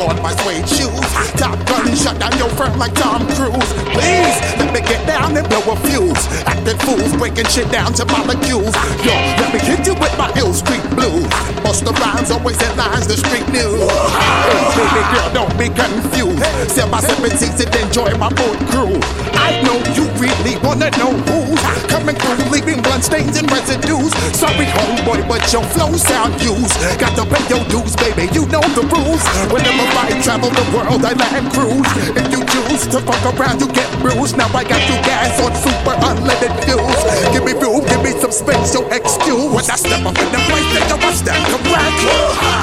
On 0.01 0.21
my 0.23 0.35
suede 0.43 0.69
shoes? 0.69 1.09
Top 1.41 1.57
gun 1.67 1.89
and 1.89 1.97
shut 1.99 2.19
down 2.19 2.37
your 2.39 2.51
firm 2.51 2.79
like 2.79 2.95
Tom 2.95 3.27
Cruise. 3.35 3.71
Please 3.93 4.37
let 4.61 4.73
me 4.73 4.81
get 4.81 5.07
down 5.07 5.37
and 5.37 5.49
blow 5.49 5.63
a 5.73 5.77
fuse. 5.89 6.25
Acting 6.47 6.79
fools, 6.85 7.13
breaking 7.17 7.47
shit 7.47 7.71
down 7.71 7.93
to 7.95 8.05
molecules. 8.07 8.75
Yo, 9.05 9.15
let 9.41 9.53
me 9.53 9.61
hit 9.61 9.87
you 9.87 9.95
with 9.95 10.17
my 10.19 10.31
Hill 10.33 10.53
Street 10.53 10.85
blues. 10.95 11.29
Bust 11.63 11.85
the 11.85 11.93
rhymes, 11.93 12.31
always 12.31 12.61
headlines, 12.61 13.07
the 13.07 13.17
street 13.17 13.49
news. 13.49 13.81
Hey, 14.17 14.61
baby 14.77 15.03
girl, 15.13 15.29
don't 15.33 15.55
be 15.59 15.69
confused. 15.73 16.45
Sell 16.71 16.89
my 16.89 17.01
seats 17.01 17.61
and 17.65 17.75
enjoy 17.77 18.11
my 18.19 18.29
boat 18.31 18.59
crew. 18.71 18.95
I 19.35 19.63
know 19.63 19.77
you 19.97 20.05
really 20.21 20.57
wanna 20.63 20.91
know 20.99 21.13
who's 21.29 21.63
coming 22.07 22.23
through, 22.23 22.51
leaving 22.55 22.83
blood 22.83 23.03
stains 23.03 23.37
and 23.37 23.51
residues. 23.51 24.15
Sorry, 24.31 24.67
homeboy, 24.71 25.27
but 25.27 25.43
your 25.53 25.65
flow 25.75 25.91
sound 25.99 26.39
used. 26.41 26.79
Got 27.03 27.19
to 27.19 27.27
pay 27.27 27.43
your 27.51 27.65
dues, 27.67 27.97
baby. 27.97 28.31
You 28.31 28.47
know 28.47 28.63
the 28.79 28.87
rules. 28.87 29.23
Whenever 29.51 29.83
I 29.99 30.15
travel 30.23 30.51
the 30.51 30.63
world, 30.71 31.03
I 31.03 31.19
land 31.19 31.51
cruise. 31.51 31.91
If 32.15 32.31
you 32.31 32.47
choose 32.47 32.87
to 32.95 33.03
fuck 33.03 33.25
around, 33.35 33.61
you 33.61 33.67
get 33.75 33.91
bruised. 33.99 34.39
Now 34.39 34.47
I 34.55 34.63
got 34.63 34.79
you 34.87 34.95
gas 35.03 35.35
on 35.43 35.51
super 35.59 35.99
unleaded 36.07 36.55
fuels. 36.63 37.03
Give 37.35 37.43
me 37.43 37.59
fuel, 37.59 37.83
give 37.83 38.03
me 38.03 38.15
some 38.23 38.31
space, 38.31 38.71
so 38.71 38.87
excuse. 38.95 39.51
When 39.51 39.67
I 39.67 39.75
step 39.75 40.07
up 40.07 40.15
in 40.15 40.31
the 40.31 40.41
place, 40.47 40.69
then 40.79 40.87
I 40.87 41.11
step 41.11 41.43
correct. 41.51 41.99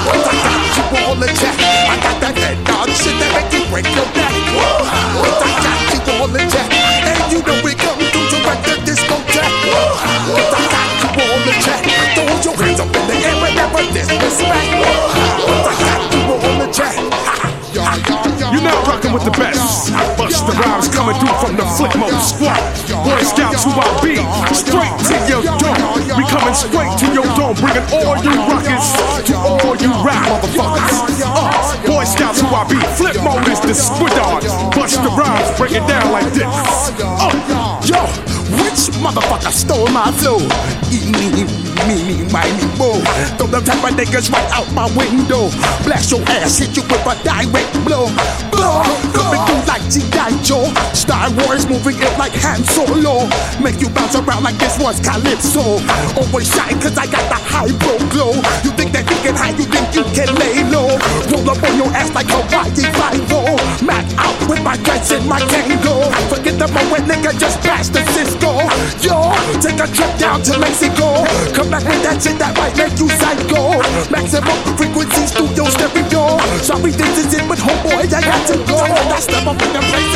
I 0.04 0.32
got 0.40 0.72
you 0.72 0.84
all 1.04 1.20
in 1.20 1.32
check. 1.36 1.56
I 1.60 1.96
got 2.00 2.16
that 2.24 2.36
head 2.40 2.56
nod 2.64 2.88
shit 2.96 3.12
that 3.20 3.30
make 3.36 3.52
you 3.52 3.60
break 3.68 3.84
your 3.92 4.08
neck. 4.16 4.32
I 4.32 5.52
got 5.60 5.84
you 5.92 6.00
all 6.16 6.32
in 6.32 6.48
check. 6.48 6.64
And 6.72 7.32
you 7.32 7.42
know 7.44 7.60
we 7.60 7.74
come 7.74 7.93
got 9.94 10.90
you 11.02 11.10
all 11.22 11.48
in 11.48 11.58
check. 11.62 11.82
Throw 12.14 12.26
your 12.42 12.56
hands 12.58 12.80
up 12.80 12.90
in 12.94 13.04
the 13.06 13.14
air 13.14 13.36
and 13.38 13.54
never 13.56 13.82
disrespect. 13.92 14.68
I 15.44 15.74
got 15.78 16.00
you 16.12 16.22
all 16.32 16.62
in 16.62 16.72
check. 16.72 16.96
You're 17.74 18.62
now 18.62 18.78
rocking 18.86 19.12
with 19.12 19.24
the 19.24 19.34
best. 19.34 19.90
I 19.90 20.14
Bust 20.14 20.46
the 20.46 20.52
rhymes 20.52 20.86
coming 20.88 21.18
through 21.18 21.34
from 21.42 21.56
the 21.56 21.66
Flipmode 21.74 22.22
Squad. 22.22 22.62
Boy 23.02 23.22
Scouts 23.26 23.64
who 23.66 23.74
I 23.74 23.86
be, 23.98 24.14
straight 24.54 24.94
to 25.10 25.16
your 25.26 25.42
dome. 25.58 25.82
We 26.14 26.22
coming 26.30 26.54
straight 26.54 26.94
to 27.02 27.06
your 27.10 27.26
dome, 27.34 27.58
bringing 27.58 27.82
all 27.90 28.14
you 28.22 28.30
rockers 28.46 28.94
to 29.26 29.34
all 29.34 29.74
you 29.74 29.90
rap 30.06 30.22
motherfuckers. 30.30 31.18
Uh, 31.26 31.50
Boy 31.86 32.04
Scouts 32.04 32.40
who 32.40 32.46
I 32.46 32.62
be, 32.70 32.78
flip 32.94 33.18
mode 33.26 33.48
is 33.50 33.60
the 33.60 33.74
squidard. 33.74 34.46
Bust 34.74 35.02
the 35.02 35.10
rhymes, 35.10 35.50
break 35.58 35.72
it 35.72 35.86
down 35.88 36.12
like 36.12 36.30
this. 36.32 36.46
Uh, 37.02 37.82
yo, 37.82 38.33
which 38.50 38.90
motherfucker 39.00 39.52
stole 39.52 39.88
my 39.88 40.10
flow? 40.12 40.38
Eeny, 41.82 42.22
meeny, 42.22 42.24
me, 42.24 42.66
mo. 42.78 43.02
Throw 43.36 43.46
them 43.46 43.64
type 43.64 43.82
of 43.82 43.96
niggas 43.96 44.30
right 44.30 44.46
out 44.54 44.70
my 44.72 44.86
window. 44.94 45.50
Blast 45.82 46.10
your 46.10 46.22
ass, 46.28 46.58
hit 46.58 46.76
you 46.76 46.82
with 46.84 47.02
a 47.06 47.14
direct 47.26 47.72
blow. 47.84 48.06
Blow, 48.50 48.82
coming 49.10 49.42
through 49.46 49.64
like 49.66 49.84
G.I. 49.90 50.30
Joe. 50.42 50.70
Star 50.94 51.30
Wars 51.42 51.66
moving 51.66 51.98
it 51.98 52.14
like 52.18 52.32
Han 52.46 52.62
Solo. 52.64 53.26
Make 53.60 53.80
you 53.80 53.90
bounce 53.90 54.14
around 54.14 54.44
like 54.44 54.56
this 54.56 54.78
was 54.78 55.00
Calypso. 55.00 55.82
Always 56.16 56.48
shine 56.48 56.78
cause 56.80 56.96
I 56.96 57.06
got 57.06 57.26
the 57.28 57.38
high 57.38 57.72
bro 57.82 57.98
glow. 58.08 58.32
You 58.62 58.70
think 58.78 58.92
that 58.92 59.04
you 59.10 59.18
can 59.20 59.34
hide, 59.34 59.58
you 59.58 59.66
think 59.66 59.90
you 59.94 60.04
can 60.14 60.30
lay 60.38 60.62
low. 60.70 60.94
Roll 61.32 61.50
up 61.50 61.62
on 61.62 61.74
your 61.76 61.90
ass 61.92 62.14
like 62.14 62.30
Hawaii 62.30 62.70
5 62.70 63.84
Mac 63.84 64.06
out 64.16 64.38
with 64.48 64.62
my 64.62 64.76
guns 64.80 65.10
in 65.12 65.26
my 65.28 65.40
tango. 65.50 66.08
Forget 66.32 66.56
the 66.58 66.68
moment, 66.72 67.04
nigga, 67.04 67.36
just 67.38 67.60
pass 67.60 67.88
the 67.88 68.00
Cisco. 68.14 68.64
Yo, 69.04 69.34
take 69.60 69.80
a 69.80 69.88
trip 69.92 70.12
down 70.18 70.42
to 70.42 70.58
Mexico. 70.58 71.24
Come 71.52 71.63
back 71.70 71.84
with 71.84 72.02
that 72.02 72.22
shit 72.22 72.38
that 72.38 72.56
might 72.56 72.76
make 72.76 72.96
you 72.98 73.08
psycho. 73.08 73.80
Maximum 74.10 74.58
frequency 74.76 75.26
studio 75.26 75.64
stereo. 75.70 76.38
Sorry, 76.62 76.90
this 76.90 77.14
is 77.18 77.34
it, 77.34 77.44
but 77.48 77.58
homeboy, 77.58 78.08
I 78.08 78.20
got 78.20 78.42
to 78.48 78.56
go. 78.66 78.78
I 78.80 79.20
step 79.20 79.46
up 79.46 79.60
in 79.60 79.72
the 79.72 79.80
place 79.80 80.13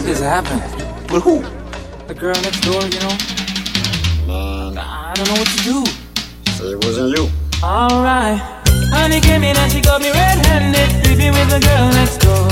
let 0.00 0.06
this 0.06 0.20
happen. 0.20 0.58
But 1.08 1.20
who? 1.20 1.42
The 2.06 2.14
girl 2.14 2.34
next 2.42 2.60
door, 2.60 2.82
you 2.88 3.00
know? 3.04 3.16
Man. 4.26 4.78
I 4.78 5.12
don't 5.14 5.28
know 5.28 5.36
what 5.36 5.48
to 5.48 5.60
do. 5.62 5.84
Say 6.56 6.72
it 6.72 6.84
wasn't 6.84 7.16
you. 7.16 7.28
Alright. 7.62 8.40
Honey 8.96 9.20
came 9.20 9.42
in 9.44 9.56
and 9.56 9.70
she 9.70 9.80
got 9.80 10.00
me 10.00 10.10
red-handed, 10.10 11.04
creeping 11.04 11.32
with 11.32 11.50
the 11.50 11.60
girl 11.60 11.86
next 11.92 12.18
door. 12.24 12.48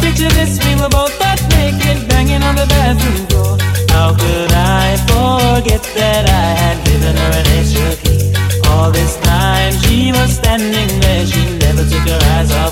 Picture 0.00 0.32
this, 0.38 0.58
we 0.64 0.74
were 0.80 0.88
both 0.88 1.12
butt 1.18 1.40
naked, 1.52 2.08
banging 2.08 2.42
on 2.42 2.56
the 2.56 2.66
bathroom 2.66 3.26
door. 3.28 3.58
How 3.92 4.16
could 4.16 4.52
I 4.52 4.96
forget 5.08 5.82
that 5.94 6.24
I 6.28 6.48
had 6.62 6.76
given 6.86 7.14
her 7.16 7.32
an 7.40 7.46
extra 7.60 7.92
key? 8.00 8.32
All 8.70 8.90
this 8.90 9.16
time 9.20 9.72
she 9.84 10.12
was 10.12 10.36
standing 10.36 10.88
there, 11.00 11.26
she 11.26 11.44
never 11.58 11.84
took 11.84 12.08
her 12.08 12.20
eyes 12.34 12.50
off 12.52 12.71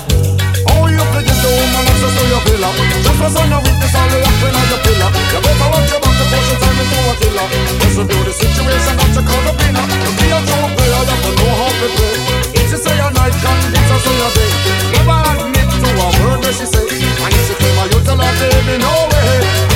just 2.01 2.17
so 2.17 2.23
you 2.25 2.39
feel 2.49 2.65
up. 2.65 2.73
Just 3.05 3.17
for 3.21 3.29
sign 3.29 3.53
of 3.53 3.61
weakness 3.61 3.93
all 3.93 4.09
the 4.09 4.17
laughing 4.25 4.55
on 4.57 4.65
your 4.73 4.81
pillar 4.81 5.09
You 5.13 5.39
better 5.45 5.67
watch 5.69 5.91
your 5.93 6.01
back 6.01 6.15
to 6.17 6.25
push 6.25 6.47
your 6.49 6.57
time 6.57 6.79
into 6.81 6.97
a 6.97 7.13
killer. 7.21 7.47
Just 7.77 7.95
to 8.01 8.17
the 8.25 8.33
situation 8.33 8.95
that 8.97 9.11
you 9.13 9.21
call 9.21 9.41
the 9.45 9.53
winner. 9.53 9.85
To 9.85 10.09
be 10.17 10.27
a 10.33 10.39
true 10.41 10.69
player 10.73 11.01
you 11.05 11.13
have 11.13 11.21
to 11.21 11.31
know 11.37 11.53
how 11.61 11.69
to 11.69 11.87
play. 11.93 12.15
It's 12.57 12.69
just 12.73 12.83
say 12.83 12.97
a 12.97 13.07
night 13.13 13.35
can 13.37 13.57
it's 13.69 13.85
just 13.85 14.01
say 14.01 14.17
a 14.17 14.29
day. 14.33 14.51
Never 14.97 15.19
admit 15.29 15.69
to 15.69 15.89
a 15.93 16.07
word 16.25 16.39
that 16.41 16.53
she 16.57 16.65
say 16.65 16.85
And 16.89 17.33
if 17.37 17.41
she 17.45 17.53
claim 17.53 17.77
a 17.77 17.83
you 17.93 17.99
tell 18.01 18.17
her 18.17 18.33
baby 18.41 18.75
no 18.81 18.91
way. 19.13 19.70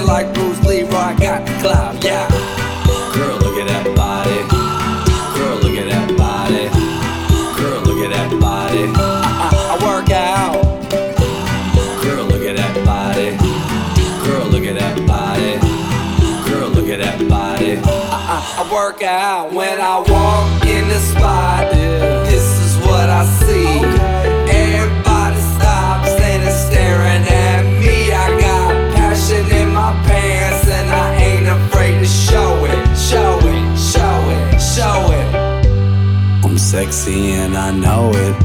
shining 0.00 0.06
like 0.06 0.34
Bruce 0.34 0.62
Lee, 0.64 0.82
I 0.82 1.16
got 1.16 1.46
the 1.46 1.52
clout, 1.60 2.04
yeah. 2.04 2.28
Girl, 3.14 3.36
look 3.38 3.58
at 3.58 3.68
that 3.68 3.96
body. 3.96 4.40
Girl, 5.38 5.56
look 5.58 5.76
at 5.76 5.88
that 5.90 6.16
body. 6.16 6.68
Girl, 7.60 7.80
look 7.82 8.04
at 8.04 8.10
that 8.10 8.40
body. 8.40 8.84
I, 8.96 9.50
I, 9.70 9.84
work 9.84 10.10
out. 10.10 10.62
Girl, 12.02 12.24
look 12.24 12.42
at 12.42 12.56
that 12.56 12.84
body. 12.84 13.36
Girl, 14.26 14.46
look 14.48 14.64
at 14.64 14.78
that 14.78 15.06
body. 15.06 15.58
Girl, 16.50 16.68
look 16.68 16.88
at 16.88 17.00
that 17.00 17.28
body. 17.28 17.76
I, 17.76 18.58
I, 18.58 18.64
I 18.64 18.72
work 18.72 19.02
out 19.02 19.52
when 19.52 19.80
I 19.80 19.98
walk 19.98 20.66
in 20.66 20.88
the 20.88 20.98
spot. 20.98 21.74
Yeah. 21.74 22.24
This 22.24 22.44
is 22.60 22.76
what 22.86 23.08
I 23.08 23.24
see. 23.24 23.99
sexy 36.70 37.32
and 37.32 37.56
I 37.56 37.72
know 37.72 38.12
it. 38.14 38.36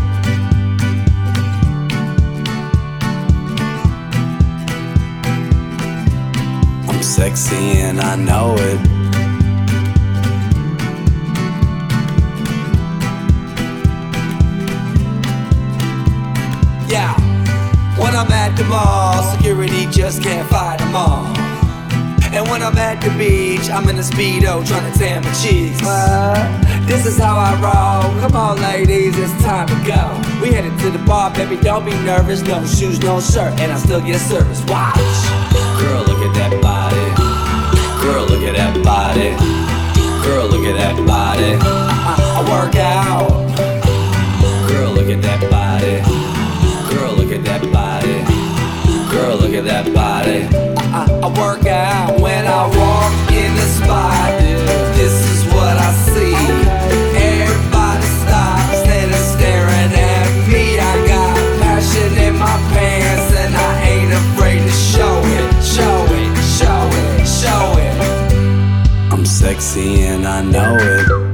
I'm 6.90 7.04
sexy 7.04 7.82
and 7.82 8.02
I 8.02 8.16
know 8.16 8.56
it. 8.58 8.80
Yeah, 16.90 17.14
when 18.00 18.16
I'm 18.16 18.32
at 18.32 18.58
the 18.58 18.64
mall, 18.64 19.22
security 19.36 19.86
just 19.92 20.24
can't 20.24 20.50
fight 20.50 20.80
them 20.80 20.96
all. 20.96 21.28
And 22.34 22.50
when 22.50 22.64
I'm 22.64 22.76
at 22.80 23.02
the 23.02 23.16
beach, 23.20 23.70
I'm 23.70 23.88
in 23.88 23.98
a 23.98 24.02
speedo 24.02 24.66
trying 24.68 24.92
to 24.92 24.98
tan 24.98 25.24
my 25.24 25.32
cheeks. 25.34 25.80
What? 25.84 26.75
This 26.86 27.08
is 27.08 27.18
how 27.18 27.36
I 27.36 27.54
roll. 27.58 28.22
Come 28.22 28.36
on, 28.36 28.62
ladies, 28.62 29.18
it's 29.18 29.34
time 29.44 29.68
to 29.68 29.76
go. 29.86 30.22
We 30.40 30.54
headed 30.54 30.78
to 30.80 30.92
the 30.92 31.00
bar, 31.00 31.34
baby, 31.34 31.58
don't 31.58 31.84
be 31.84 31.92
nervous. 32.06 32.42
No 32.44 32.64
shoes, 32.64 33.00
no 33.00 33.20
shirt, 33.20 33.60
and 33.60 33.72
I 33.72 33.78
still 33.78 34.02
get 34.02 34.20
service. 34.20 34.64
Watch. 34.68 34.96
Girl, 35.82 36.04
look 36.06 36.22
at 36.22 36.34
that 36.36 36.54
body. 36.62 37.06
Girl, 38.06 38.26
look 38.26 38.44
at 38.44 38.56
that 38.56 38.84
body. 38.84 39.34
Girl, 40.24 40.46
look 40.48 40.66
at 40.66 40.78
that 40.78 40.96
body. 41.08 41.58
I, 41.60 42.12
I, 42.12 42.38
I 42.38 42.42
work 42.54 42.76
out. 42.76 43.30
Girl, 44.70 44.92
look 44.92 45.10
at 45.10 45.24
that 45.24 45.42
body. 45.50 46.02
Girl, 46.94 47.14
look 47.16 47.32
at 47.32 47.44
that 47.46 47.64
body. 47.74 48.22
Girl, 49.12 49.38
look 49.38 49.54
at 49.54 49.66
that 49.66 49.92
body. 49.92 50.46
I, 50.94 51.06
I 51.24 51.28
work 51.40 51.66
out 51.66 52.20
when 52.20 52.46
I 52.46 52.68
walk 52.68 53.32
in 53.32 53.56
the 53.56 53.62
spot. 53.62 54.95
sexy 69.46 70.02
and 70.08 70.26
I 70.26 70.42
know 70.42 70.76
it. 70.80 71.25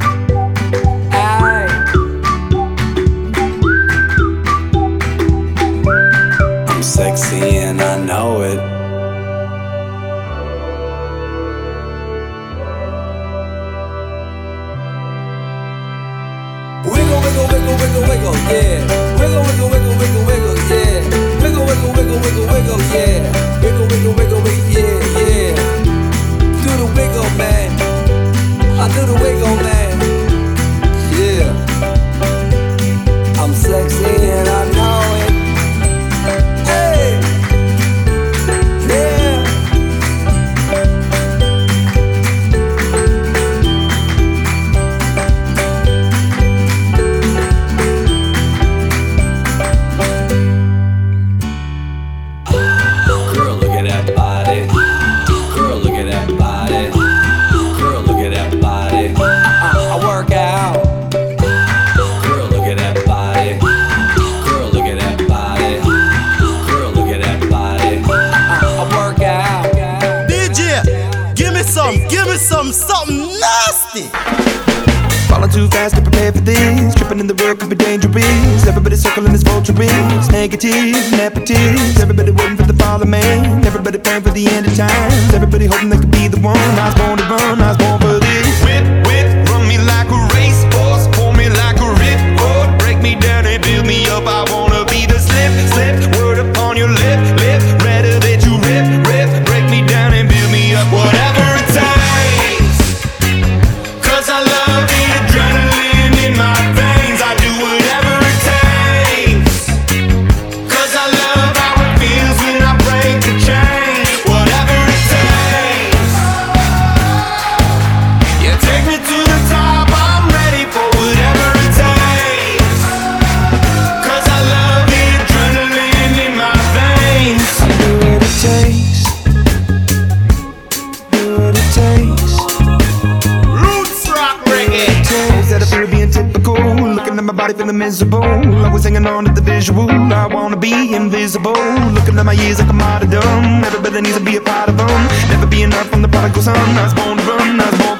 started 137.51 137.63
feeling 137.63 137.77
miserable. 137.77 138.23
always 138.65 138.83
hanging 138.83 139.05
on 139.05 139.25
to 139.25 139.31
the 139.31 139.41
visual. 139.41 139.89
I 139.89 140.27
wanna 140.27 140.57
be 140.57 140.93
invisible. 140.93 141.53
Looking 141.95 142.17
at 142.17 142.25
my 142.25 142.33
years 142.33 142.59
like 142.59 142.69
I'm 142.69 142.81
out 142.81 143.03
of 143.03 143.11
dumb. 143.11 143.63
Everybody 143.63 144.01
needs 144.01 144.17
to 144.17 144.23
be 144.23 144.37
a 144.37 144.41
part 144.41 144.69
of 144.69 144.77
them. 144.77 145.01
Never 145.29 145.47
be 145.47 145.63
enough 145.63 145.87
from 145.89 146.01
the 146.01 146.07
prodigal 146.07 146.41
son. 146.41 146.55
I 146.55 146.83
was 146.83 146.93
born 146.93 147.17
to 147.17 147.23
run. 147.23 147.59
I 147.59 147.69
was 147.69 147.79
born 147.79 147.90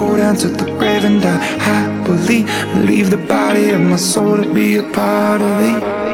go 0.00 0.16
down 0.16 0.34
to 0.34 0.48
the 0.48 0.64
grave 0.78 1.04
and 1.04 1.20
die 1.20 1.44
happily. 1.68 2.44
Leave 2.86 3.10
the 3.10 3.18
body 3.18 3.68
of 3.70 3.82
my 3.82 3.96
soul 3.96 4.38
to 4.42 4.54
be 4.54 4.76
a 4.76 4.82
part 4.82 5.42
of 5.42 5.58
thee. 5.60 6.09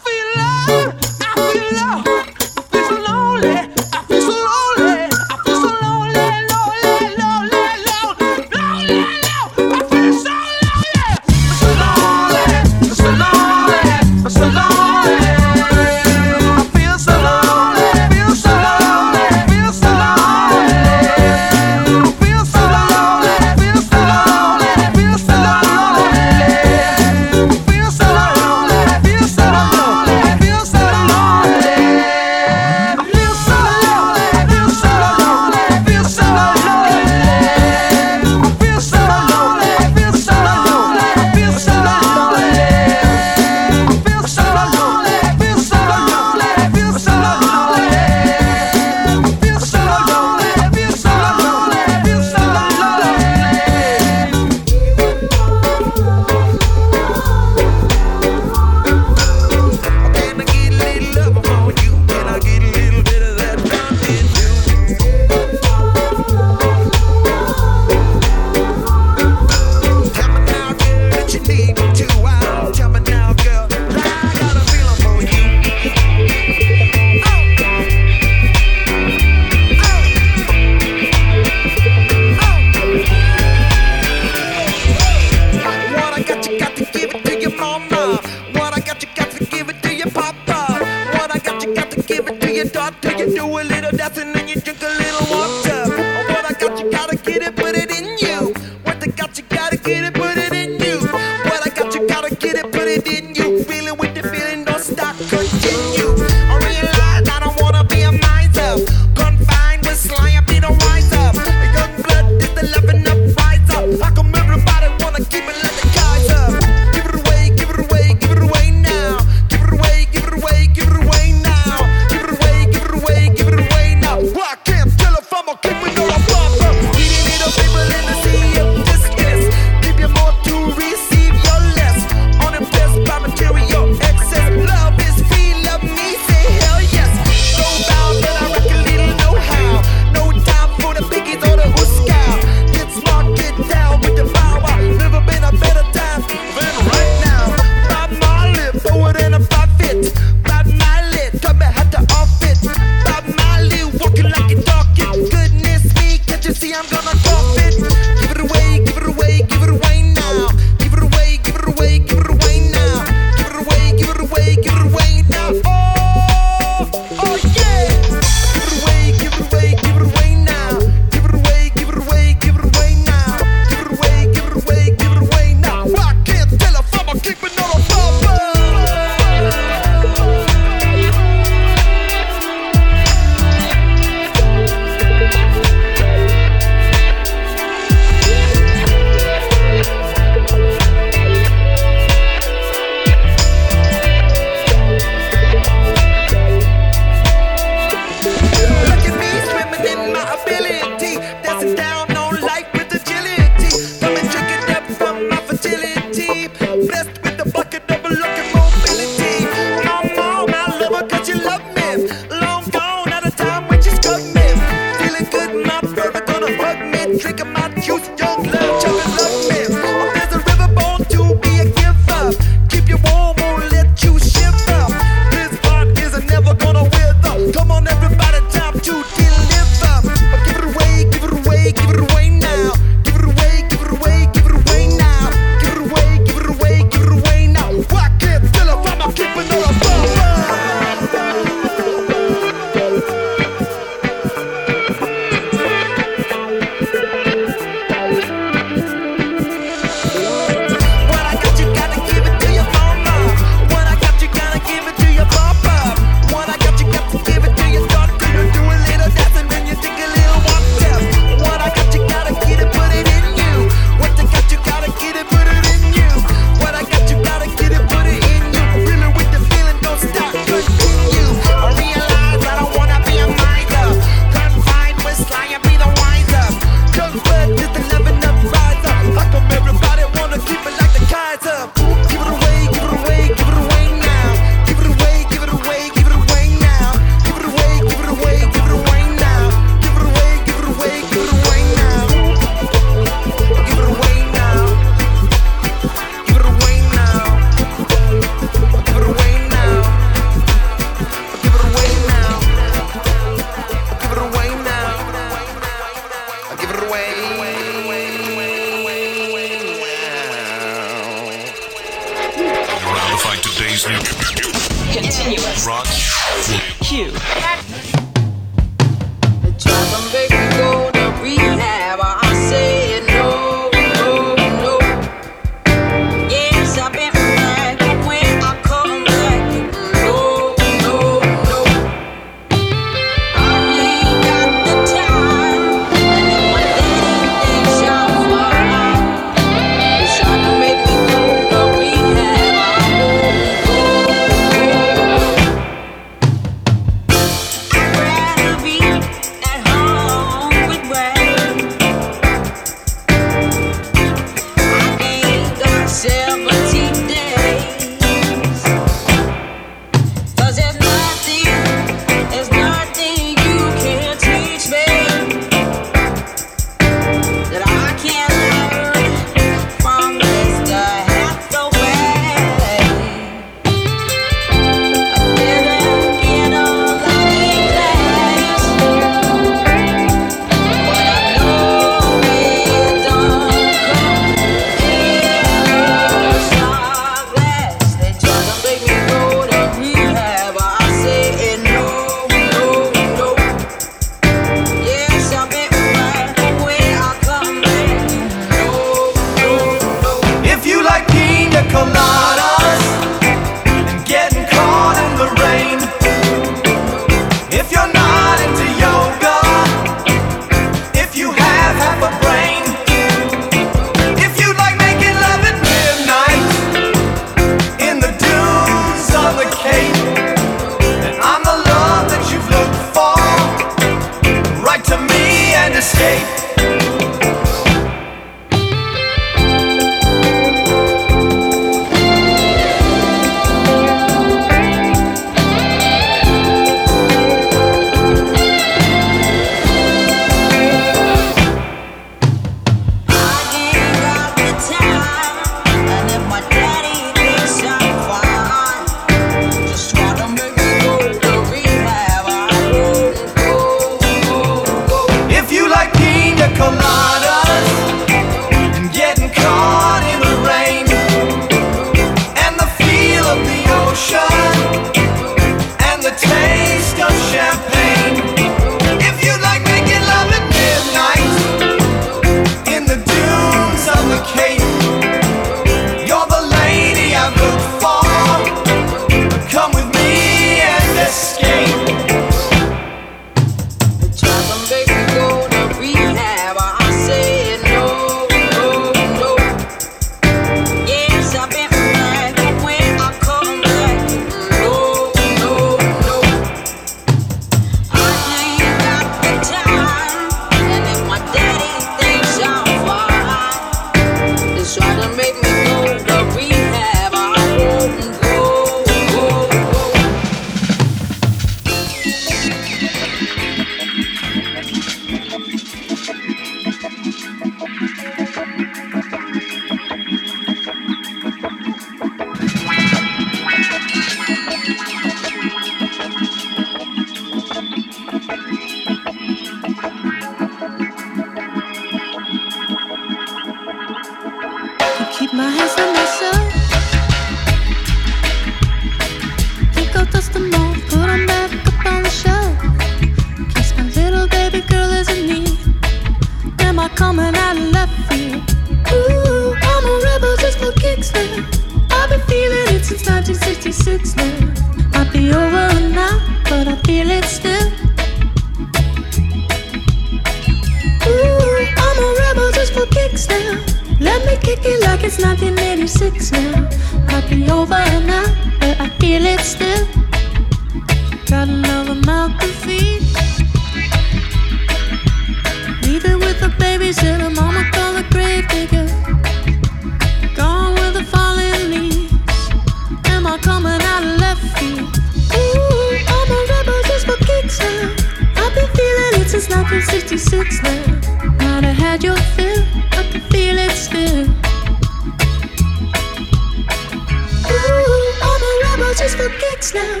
Just 599.16 599.30
for 599.30 599.38
kicks 599.38 599.74
now. 599.74 600.00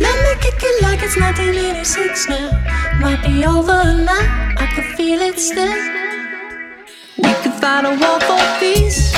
Let 0.00 0.16
me 0.24 0.42
kick 0.42 0.60
it 0.62 0.82
like 0.82 1.02
it's 1.02 1.16
1986 1.16 2.28
now. 2.28 2.50
Might 3.00 3.22
be 3.22 3.44
over 3.44 3.84
now, 4.04 4.54
I 4.58 4.66
can 4.74 4.96
feel 4.96 5.20
it 5.20 5.38
still. 5.38 5.72
We 7.18 7.32
could 7.42 7.54
fight 7.54 7.84
a 7.84 7.90
war 7.90 8.20
for 8.20 8.40
peace. 8.58 9.12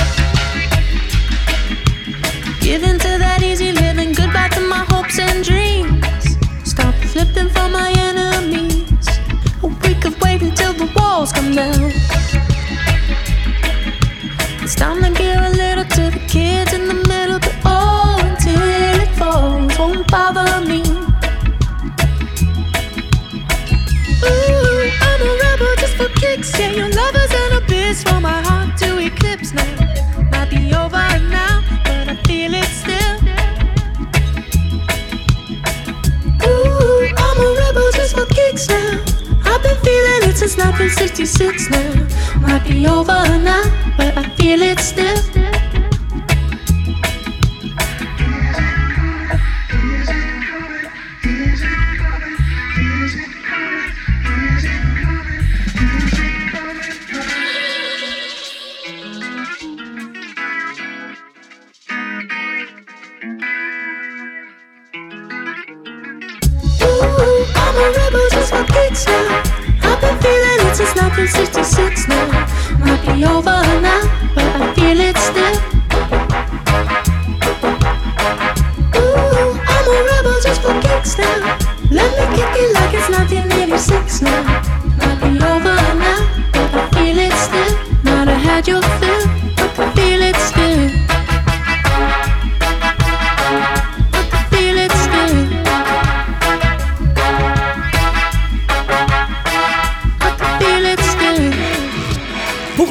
Give 2.61 2.83
in 2.83 2.99
to 2.99 3.17
that 3.17 3.41
easy 3.43 3.71
living, 3.71 4.13
goodbye 4.13 4.49
to 4.49 4.61
my 4.61 4.83
hopes 4.89 5.19
and 5.19 5.43
dreams. 5.43 6.37
Stop 6.63 6.95
flipping 7.11 7.49
for 7.49 7.69
my 7.69 7.91
enemies. 7.97 9.07
We 9.83 9.95
could 9.95 10.19
wait 10.21 10.41
until 10.41 10.73
the 10.73 10.91
walls 10.95 11.31
come 11.31 11.55
down. 11.55 11.91
It's 14.61 14.75
time 14.75 15.01
to 15.01 15.09
give 15.11 15.41
a 15.41 15.49
little 15.49 15.85
to 15.85 16.11
the 16.11 16.23
kids 16.27 16.66
Yeah, 26.55 26.71
your 26.71 26.89
lover's 26.89 27.31
an 27.31 27.63
abyss 27.63 28.03
for 28.03 28.19
my 28.19 28.41
heart 28.41 28.77
to 28.77 28.97
eclipse 28.99 29.53
now. 29.53 29.75
Might 30.31 30.49
be 30.49 30.73
over 30.73 31.07
now, 31.29 31.63
but 31.83 32.07
I 32.09 32.15
feel 32.25 32.53
it 32.53 32.65
still. 32.65 33.17
Ooh, 36.47 37.07
I'm 37.17 37.37
a 37.37 37.49
rebel 37.59 37.91
just 37.93 38.15
for 38.15 38.25
kicks 38.27 38.69
now. 38.69 39.03
I've 39.45 39.61
been 39.61 39.77
feeling 39.83 40.29
it 40.29 40.37
since 40.37 40.57
1966 40.57 41.69
now. 41.69 42.39
Might 42.39 42.63
be 42.63 42.87
over 42.87 43.13
now, 43.39 43.63
but 43.97 44.17
I 44.17 44.23
feel 44.35 44.61
it 44.61 44.79
still. 44.79 45.56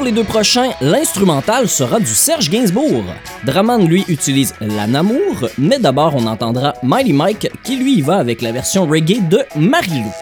Les 0.07 0.13
deux 0.13 0.23
prochains, 0.23 0.69
l'instrumental 0.79 1.67
sera 1.67 1.99
du 1.99 2.05
Serge 2.05 2.49
Gainsbourg. 2.49 3.03
Draman, 3.43 3.85
lui, 3.85 4.05
utilise 4.07 4.53
La 4.61 4.87
Namour, 4.87 5.49
mais 5.57 5.79
d'abord 5.79 6.15
on 6.15 6.27
entendra 6.27 6.75
Mighty 6.81 7.11
Mike 7.11 7.51
qui 7.61 7.75
lui 7.75 7.95
y 7.95 8.01
va 8.01 8.15
avec 8.15 8.41
la 8.41 8.53
version 8.53 8.87
reggae 8.87 9.19
de 9.27 9.43
Marilou. 9.57 10.13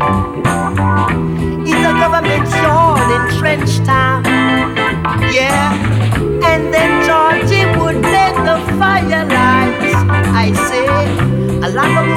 It's 0.00 1.84
a 1.84 1.92
government 1.98 2.48
yawn 2.62 3.10
in 3.10 3.38
trench 3.38 3.78
town. 3.84 4.24
Yeah, 5.32 5.74
and 6.46 6.72
then 6.72 7.02
Georgie 7.04 7.66
would 7.78 8.00
make 8.00 8.36
the 8.46 8.58
firelights. 8.78 9.94
I 10.44 10.52
say, 10.68 10.86
a 11.66 11.68
lot 11.70 11.90
of 11.98 12.07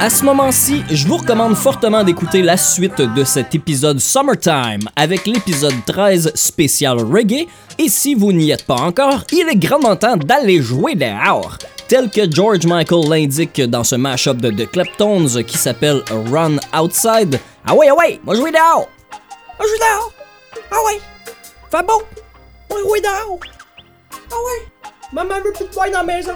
À 0.00 0.10
ce 0.10 0.24
moment-ci, 0.24 0.84
je 0.90 1.08
vous 1.08 1.16
recommande 1.16 1.56
fortement 1.56 2.04
d'écouter 2.04 2.40
la 2.40 2.56
suite 2.56 3.00
de 3.00 3.24
cet 3.24 3.56
épisode 3.56 3.98
Summertime 3.98 4.88
avec 4.94 5.26
l'épisode 5.26 5.74
13 5.86 6.30
spécial 6.36 6.98
reggae. 6.98 7.48
Et 7.78 7.88
si 7.88 8.14
vous 8.14 8.32
n'y 8.32 8.52
êtes 8.52 8.64
pas 8.64 8.76
encore, 8.76 9.24
il 9.32 9.48
est 9.48 9.56
grandement 9.56 9.96
temps 9.96 10.16
d'aller 10.16 10.62
jouer 10.62 10.94
dehors. 10.94 11.58
Tel 11.88 12.10
que 12.10 12.30
George 12.30 12.64
Michael 12.64 13.08
l'indique 13.08 13.60
dans 13.60 13.82
ce 13.82 13.96
mashup 13.96 14.40
de 14.40 14.50
The 14.50 14.70
Kleptones 14.70 15.42
qui 15.42 15.58
s'appelle 15.58 16.04
Run 16.30 16.58
Outside. 16.80 17.40
Ah 17.66 17.74
ouais, 17.74 17.88
ah 17.90 17.96
ouais, 17.96 18.20
moi 18.24 18.36
jouer 18.36 18.52
dehors! 18.52 18.88
Ah, 19.10 19.16
moi 19.58 19.66
jouer 19.66 19.78
dehors! 19.78 20.12
Ah 20.70 20.76
ouais! 20.86 21.00
Fait 21.72 21.84
beau! 21.84 22.02
Moi 22.70 22.80
jouer 22.82 23.00
dehors! 23.00 23.40
Ah 24.12 24.36
ouais! 24.46 24.92
Maman 25.12 25.40
veut 25.44 25.52
plus 25.52 25.64
de 25.64 25.74
dans 25.74 25.98
la 25.98 26.04
maison! 26.04 26.34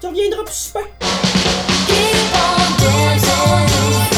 Tu 0.00 0.06
reviendras 0.08 0.42
plus 0.42 0.54
super! 0.54 1.71
dancing 2.78 4.11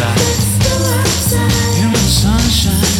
outside. 0.00 1.78
You're 1.78 1.88
in 1.88 1.94
sunshine. 1.94 2.95